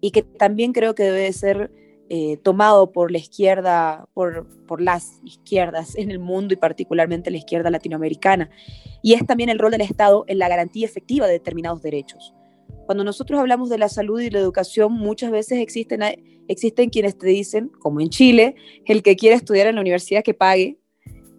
y 0.00 0.10
que 0.10 0.22
también 0.22 0.72
creo 0.72 0.94
que 0.94 1.04
debe 1.04 1.32
ser 1.32 1.70
eh, 2.08 2.36
tomado 2.38 2.92
por 2.92 3.10
la 3.10 3.18
izquierda, 3.18 4.08
por, 4.14 4.46
por 4.66 4.80
las 4.80 5.20
izquierdas 5.24 5.96
en 5.96 6.10
el 6.10 6.18
mundo 6.18 6.54
y 6.54 6.56
particularmente 6.56 7.30
la 7.30 7.38
izquierda 7.38 7.70
latinoamericana. 7.70 8.50
Y 9.02 9.14
es 9.14 9.26
también 9.26 9.48
el 9.48 9.58
rol 9.58 9.72
del 9.72 9.80
Estado 9.80 10.24
en 10.28 10.38
la 10.38 10.48
garantía 10.48 10.86
efectiva 10.86 11.26
de 11.26 11.34
determinados 11.34 11.82
derechos. 11.82 12.34
Cuando 12.86 13.04
nosotros 13.04 13.38
hablamos 13.38 13.68
de 13.68 13.78
la 13.78 13.88
salud 13.88 14.20
y 14.20 14.30
la 14.30 14.38
educación, 14.38 14.92
muchas 14.92 15.30
veces 15.30 15.58
existen, 15.58 16.00
existen 16.48 16.88
quienes 16.88 17.18
te 17.18 17.26
dicen, 17.26 17.68
como 17.80 18.00
en 18.00 18.08
Chile, 18.08 18.54
el 18.84 19.02
que 19.02 19.16
quiere 19.16 19.34
estudiar 19.36 19.66
en 19.66 19.74
la 19.74 19.80
universidad 19.80 20.22
que 20.22 20.34
pague, 20.34 20.78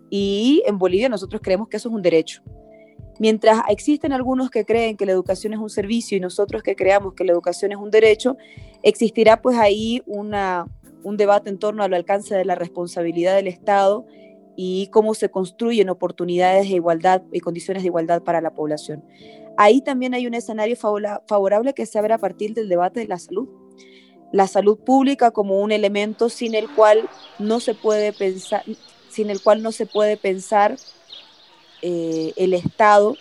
y 0.10 0.63
en 0.65 0.77
Bolivia 0.77 1.10
nosotros 1.10 1.41
creemos 1.41 1.69
que 1.69 1.77
eso 1.77 1.89
es 1.89 1.95
un 1.95 2.01
derecho. 2.01 2.41
Mientras 3.19 3.62
existen 3.69 4.13
algunos 4.13 4.49
que 4.51 4.63
creen 4.63 4.95
que 4.95 5.05
la 5.05 5.12
educación 5.12 5.53
es 5.53 5.60
un 5.60 5.69
servicio 5.69 6.17
y 6.17 6.21
nosotros 6.21 6.62
que 6.62 6.75
creamos 6.75 7.13
que 7.13 7.23
la 7.23 7.31
educación 7.31 7.71
es 7.71 7.77
un 7.77 7.89
derecho, 7.89 8.38
existirá 8.83 9.41
pues 9.41 9.57
ahí 9.57 10.03
una, 10.05 10.67
un 11.03 11.17
debate 11.17 11.49
en 11.49 11.57
torno 11.57 11.83
al 11.83 11.93
alcance 11.93 12.36
de 12.36 12.45
la 12.45 12.55
responsabilidad 12.55 13.36
del 13.36 13.47
Estado 13.47 14.05
y 14.60 14.88
cómo 14.88 15.13
se 15.13 15.30
construyen 15.30 15.89
oportunidades 15.89 16.67
de 16.67 16.76
igualdad 16.76 17.22
y 17.32 17.39
condiciones 17.41 17.84
de 17.84 17.88
igualdad 17.88 18.24
para 18.24 18.41
la 18.41 18.56
población. 18.56 19.06
Ahí 19.56 19.82
también 19.82 20.15
hay 20.15 20.26
un 20.26 20.34
escenario 20.34 20.76
favorable 20.76 21.74
que 21.74 21.86
se 21.86 22.00
abre 22.00 22.15
a 22.15 22.17
partir 22.17 22.56
del 22.56 22.67
debate 22.67 23.00
de 23.00 23.08
la 23.08 23.20
salud. 23.20 23.48
La 24.34 24.48
salud 24.48 24.80
pública 24.80 25.30
como 25.30 25.62
un 25.62 25.72
elemento 25.72 26.28
sin 26.28 26.56
el 26.56 26.67
cual 26.70 27.08
no 27.38 27.60
se 27.60 27.76
puede 27.76 28.12
pensar, 28.13 28.63
sin 29.10 29.30
el 29.30 29.41
cual 29.41 29.62
no 29.62 29.72
se 29.72 29.86
puede 29.86 30.17
pensar 30.17 30.76
eh, 31.84 32.34
el 32.36 32.56
Estado 32.56 33.15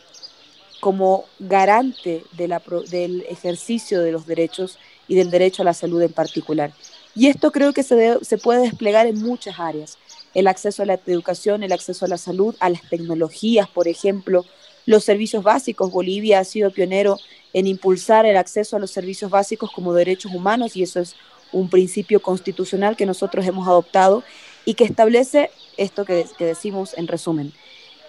como 0.81 1.25
garante 1.38 2.25
del 2.33 3.25
ejercicio 3.29 4.03
de 4.03 4.12
los 4.12 4.27
derechos 4.27 4.79
y 5.07 5.16
del 5.16 5.31
derecho 5.31 5.62
a 5.62 5.66
la 5.66 5.75
salud 5.75 6.01
en 6.01 6.12
particular. 6.12 6.72
Y 7.14 7.29
esto 7.29 7.53
creo 7.53 7.72
que 7.72 7.83
se, 7.83 8.25
se 8.25 8.38
puede 8.38 8.62
desplegar 8.62 9.07
en 9.07 9.20
muchas 9.20 9.59
áreas. 9.59 9.99
El 10.37 10.49
acceso 10.49 10.83
a 10.83 10.87
la 10.87 11.01
educación, 11.07 11.62
el 11.62 11.72
acceso 11.72 12.05
a 12.05 12.09
la 12.09 12.18
salud, 12.18 12.55
a 12.61 12.68
las 12.68 12.83
tecnologías, 12.90 13.68
por 13.70 13.88
ejemplo, 13.88 14.44
los 14.85 15.03
servicios 15.03 15.42
básicos. 15.42 15.90
Bolivia 15.90 16.40
ha 16.40 16.44
sido 16.44 16.70
pionero 16.70 17.18
en 17.55 17.66
impulsar 17.66 18.27
el 18.27 18.37
acceso 18.37 18.77
a 18.77 18.79
los 18.79 18.90
servicios 18.90 19.31
básicos 19.31 19.72
como 19.72 19.94
derechos 19.94 20.35
humanos 20.35 20.77
y 20.77 20.83
eso 20.83 21.01
es 21.01 21.16
un 21.53 21.70
principio 21.70 22.20
constitucional 22.20 22.99
que 22.99 23.07
nosotros 23.07 23.46
hemos 23.46 23.66
adoptado 23.66 24.25
y 24.66 24.75
que 24.75 24.85
establece 24.85 25.51
esto 25.79 26.05
que, 26.05 26.27
que 26.37 26.44
decimos 26.44 26.92
en 26.99 27.09
resumen, 27.09 27.55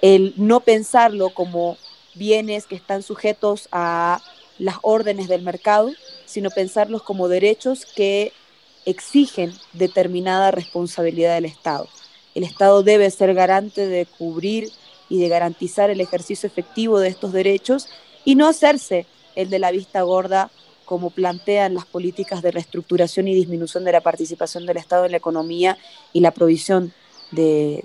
el 0.02 0.34
no 0.36 0.60
pensarlo 0.60 1.30
como 1.30 1.78
bienes 2.14 2.66
que 2.66 2.76
están 2.76 3.04
sujetos 3.04 3.70
a 3.72 4.22
las 4.58 4.76
órdenes 4.82 5.30
del 5.30 5.44
mercado, 5.44 5.92
sino 6.26 6.50
pensarlos 6.50 7.04
como 7.04 7.30
derechos 7.30 7.86
que 7.86 8.34
exigen 8.86 9.54
determinada 9.72 10.52
responsabilidad 10.52 11.36
del 11.36 11.46
Estado. 11.46 11.88
El 12.38 12.44
Estado 12.44 12.84
debe 12.84 13.10
ser 13.10 13.34
garante 13.34 13.88
de 13.88 14.06
cubrir 14.06 14.70
y 15.10 15.20
de 15.20 15.28
garantizar 15.28 15.90
el 15.90 16.02
ejercicio 16.02 16.46
efectivo 16.46 17.00
de 17.00 17.08
estos 17.08 17.34
derechos 17.34 17.90
y 18.26 18.36
no 18.36 18.48
hacerse 18.48 19.08
el 19.34 19.50
de 19.50 19.58
la 19.58 19.72
vista 19.72 20.04
gorda 20.04 20.52
como 20.86 21.10
plantean 21.10 21.74
las 21.74 21.88
políticas 21.88 22.44
de 22.44 22.52
reestructuración 22.52 23.28
y 23.28 23.34
disminución 23.34 23.86
de 23.86 23.92
la 23.92 24.02
participación 24.02 24.68
del 24.68 24.78
Estado 24.78 25.06
en 25.06 25.14
la 25.14 25.18
economía 25.18 25.80
y 26.14 26.20
la 26.20 26.30
provisión 26.30 26.94
de, 27.32 27.84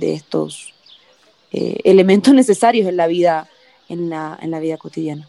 estos 0.00 0.72
eh, 1.52 1.76
elementos 1.84 2.32
necesarios 2.42 2.88
en 2.88 2.96
la 2.96 3.06
vida, 3.06 3.50
en 3.90 4.08
la, 4.08 4.38
en 4.40 4.50
la 4.50 4.60
vida 4.60 4.78
cotidiana. 4.78 5.28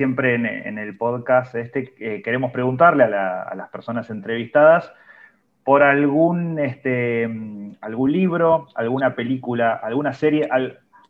Siempre 0.00 0.34
en, 0.34 0.78
el 0.78 0.96
podcast 0.96 1.54
este 1.54 1.92
eh, 1.98 2.22
queremos 2.22 2.52
preguntarle 2.52 3.04
a, 3.04 3.54
las 3.54 3.68
personas 3.68 4.08
entrevistadas 4.08 4.90
por 5.62 5.82
algún, 5.82 6.58
este, 6.58 7.24
algún 7.82 8.10
libro, 8.10 8.68
alguna 8.76 9.14
película, 9.14 9.74
alguna 9.74 10.14
serie, 10.14 10.48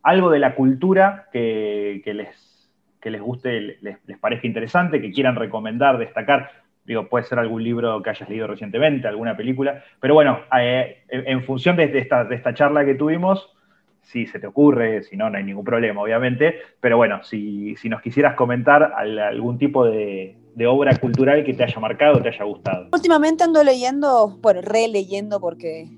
algo 0.03 0.29
de 0.29 0.39
la 0.39 0.55
cultura 0.55 1.29
que, 1.31 2.01
les, 2.03 2.69
que 2.99 3.11
les 3.11 3.21
guste, 3.21 3.77
les, 3.79 3.97
les 4.05 4.17
parezca 4.19 4.45
interesante, 4.45 4.99
que 4.99 5.13
quieran 5.13 5.37
recomendar, 5.37 5.97
destacar 5.97 6.51
Digo, 6.83 7.07
puede 7.07 7.23
ser 7.23 7.39
algún 7.39 7.63
libro 7.63 8.01
que 8.03 8.09
hayas 8.09 8.27
leído 8.27 8.47
recientemente, 8.47 9.07
alguna 9.07 9.37
película. 9.37 9.85
Pero 10.01 10.15
bueno, 10.15 10.41
eh, 10.59 11.05
en 11.07 11.45
función 11.45 11.77
de 11.77 11.97
esta, 11.97 12.25
de 12.25 12.35
esta 12.35 12.53
charla 12.53 12.83
que 12.83 12.95
tuvimos, 12.95 13.55
si 14.01 14.25
se 14.27 14.39
te 14.39 14.47
ocurre, 14.47 15.03
si 15.03 15.15
no, 15.15 15.29
no 15.29 15.37
hay 15.37 15.43
ningún 15.43 15.63
problema, 15.63 16.01
obviamente. 16.01 16.55
Pero 16.79 16.97
bueno, 16.97 17.23
si, 17.23 17.75
nos 17.85 18.01
quisieras 18.01 18.35
comentar 18.35 18.93
algún 18.93 19.57
tipo 19.57 19.85
de, 19.85 20.35
obra 20.67 20.95
cultural 20.97 21.43
que 21.43 21.53
te 21.53 21.63
haya 21.63 21.79
marcado, 21.79 22.21
te 22.21 22.29
haya 22.29 22.43
gustado. 22.43 22.89
Últimamente 22.91 23.43
ando 23.43 23.63
leyendo, 23.63 24.37
bueno, 24.41 24.61
releyendo 24.61 25.39
porque 25.39 25.89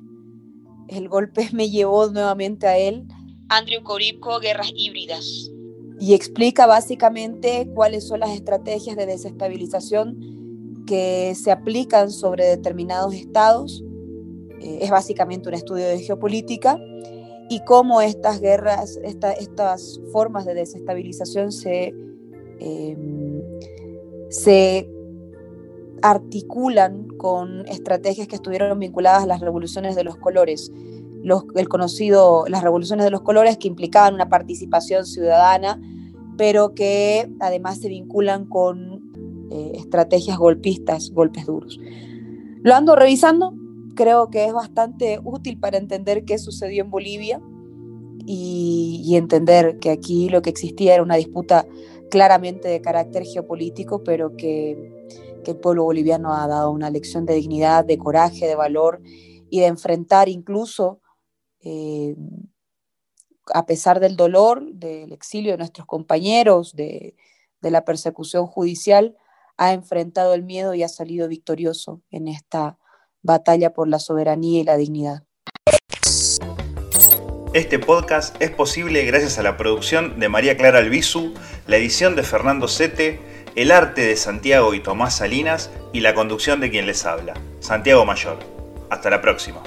el 0.90 1.10
golpe 1.10 1.48
me 1.54 1.70
llevó 1.70 2.10
nuevamente 2.10 2.68
a 2.68 2.78
él. 2.78 3.06
Andrew 3.50 3.84
Koripko, 3.84 4.40
Guerras 4.40 4.72
Híbridas. 4.76 5.50
Y 6.00 6.16
explica 6.16 6.66
básicamente 6.66 7.70
cuáles 7.74 8.08
son 8.08 8.20
las 8.20 8.32
estrategias 8.32 8.98
de 8.98 9.06
desestabilización 9.06 10.84
que 10.86 11.34
se 11.36 11.52
aplican 11.52 12.12
sobre 12.12 12.46
determinados 12.46 13.14
estados. 13.14 13.84
Eh, 14.60 14.80
es 14.82 14.90
básicamente 14.90 15.48
un 15.50 15.56
estudio 15.56 15.86
de 15.86 16.00
geopolítica 16.00 16.78
y 17.54 17.60
cómo 17.60 18.02
estas 18.02 18.42
guerras, 18.42 19.00
estas 19.04 20.02
formas 20.12 20.44
de 20.46 20.56
desestabilización 20.56 21.52
se, 21.52 21.94
em, 22.60 23.44
se 24.30 24.90
articulan 26.02 27.10
con 27.10 27.68
estrategias 27.68 28.28
que 28.28 28.36
estuvieron 28.36 28.80
vinculadas 28.80 29.24
a 29.24 29.28
las 29.28 29.40
revoluciones 29.40 29.96
de 29.96 30.04
los 30.04 30.18
colores. 30.18 30.72
El 31.56 31.70
conocido, 31.70 32.46
las 32.48 32.64
revoluciones 32.64 33.06
de 33.06 33.12
los 33.12 33.22
colores 33.22 33.58
que 33.58 33.68
implicaban 33.68 34.16
una 34.16 34.30
participación 34.30 35.06
ciudadana, 35.06 35.80
pero 36.36 36.74
que 36.74 37.32
además 37.40 37.80
se 37.80 37.88
vinculan 37.88 38.46
con 38.46 39.12
eh, 39.52 39.74
estrategias 39.76 40.40
golpistas, 40.40 41.12
golpes 41.12 41.46
duros. 41.46 41.80
Lo 42.64 42.74
ando 42.74 42.96
revisando, 42.96 43.54
creo 43.96 44.30
que 44.30 44.46
es 44.46 44.54
bastante 44.54 45.20
útil 45.24 45.60
para 45.60 45.78
entender 45.78 46.26
qué 46.26 46.38
sucedió 46.38 46.84
en 46.84 46.92
Bolivia 46.92 47.42
y, 48.26 49.16
entender 49.16 49.80
que 49.80 49.92
aquí 49.92 50.30
lo 50.30 50.42
que 50.42 50.50
existía 50.50 50.96
era 50.96 51.04
una 51.04 51.16
disputa 51.16 51.68
claramente 52.10 52.68
de 52.68 52.82
carácter 52.82 53.24
geopolítico, 53.26 54.04
pero 54.04 54.36
que, 54.36 54.92
el 55.46 55.58
pueblo 55.58 55.84
boliviano 55.84 56.34
ha 56.34 56.48
dado 56.48 56.72
una 56.72 56.90
lección 56.90 57.26
de 57.26 57.34
dignidad, 57.34 57.84
de 57.84 57.98
coraje, 57.98 58.48
de 58.48 58.56
valor 58.56 59.02
y 59.50 59.60
de 59.60 59.66
enfrentar 59.66 60.30
incluso, 60.30 61.02
eh, 61.60 62.16
a 63.54 63.66
pesar 63.66 64.00
del 64.00 64.16
dolor, 64.16 64.64
del 64.74 65.12
exilio 65.12 65.52
de 65.52 65.58
nuestros 65.58 65.86
compañeros, 65.86 66.78
de, 66.78 67.18
de 67.62 67.72
la 67.72 67.84
persecución 67.84 68.48
judicial, 68.48 69.18
ha 69.58 69.74
enfrentado 69.74 70.34
el 70.34 70.44
miedo 70.44 70.74
y 70.74 70.84
ha 70.84 70.88
salido 70.88 71.28
victorioso 71.28 72.02
en 72.10 72.30
esta 72.30 72.80
batalla 73.24 73.74
por 73.74 73.88
la 73.88 74.00
soberanía 74.00 74.60
y 74.60 74.64
la 74.64 74.78
dignidad. 74.78 75.24
Este 77.54 77.80
podcast 77.80 78.36
es 78.42 78.50
posible 78.50 79.06
gracias 79.06 79.38
a 79.38 79.44
la 79.44 79.58
producción 79.58 80.20
de 80.20 80.28
María 80.28 80.58
Clara 80.58 80.80
Albizu, 80.80 81.34
la 81.68 81.78
edición 81.78 82.16
de 82.16 82.24
Fernando 82.24 82.68
Sete, 82.68 83.20
el 83.56 83.72
arte 83.72 84.02
de 84.02 84.16
Santiago 84.16 84.74
y 84.74 84.80
Tomás 84.80 85.18
Salinas 85.18 85.70
y 85.94 86.00
la 86.00 86.16
conducción 86.16 86.60
de 86.60 86.72
quien 86.72 86.88
les 86.88 87.06
habla, 87.06 87.36
Santiago 87.60 88.06
Mayor. 88.06 88.40
Hasta 88.90 89.10
la 89.10 89.22
próxima. 89.22 89.62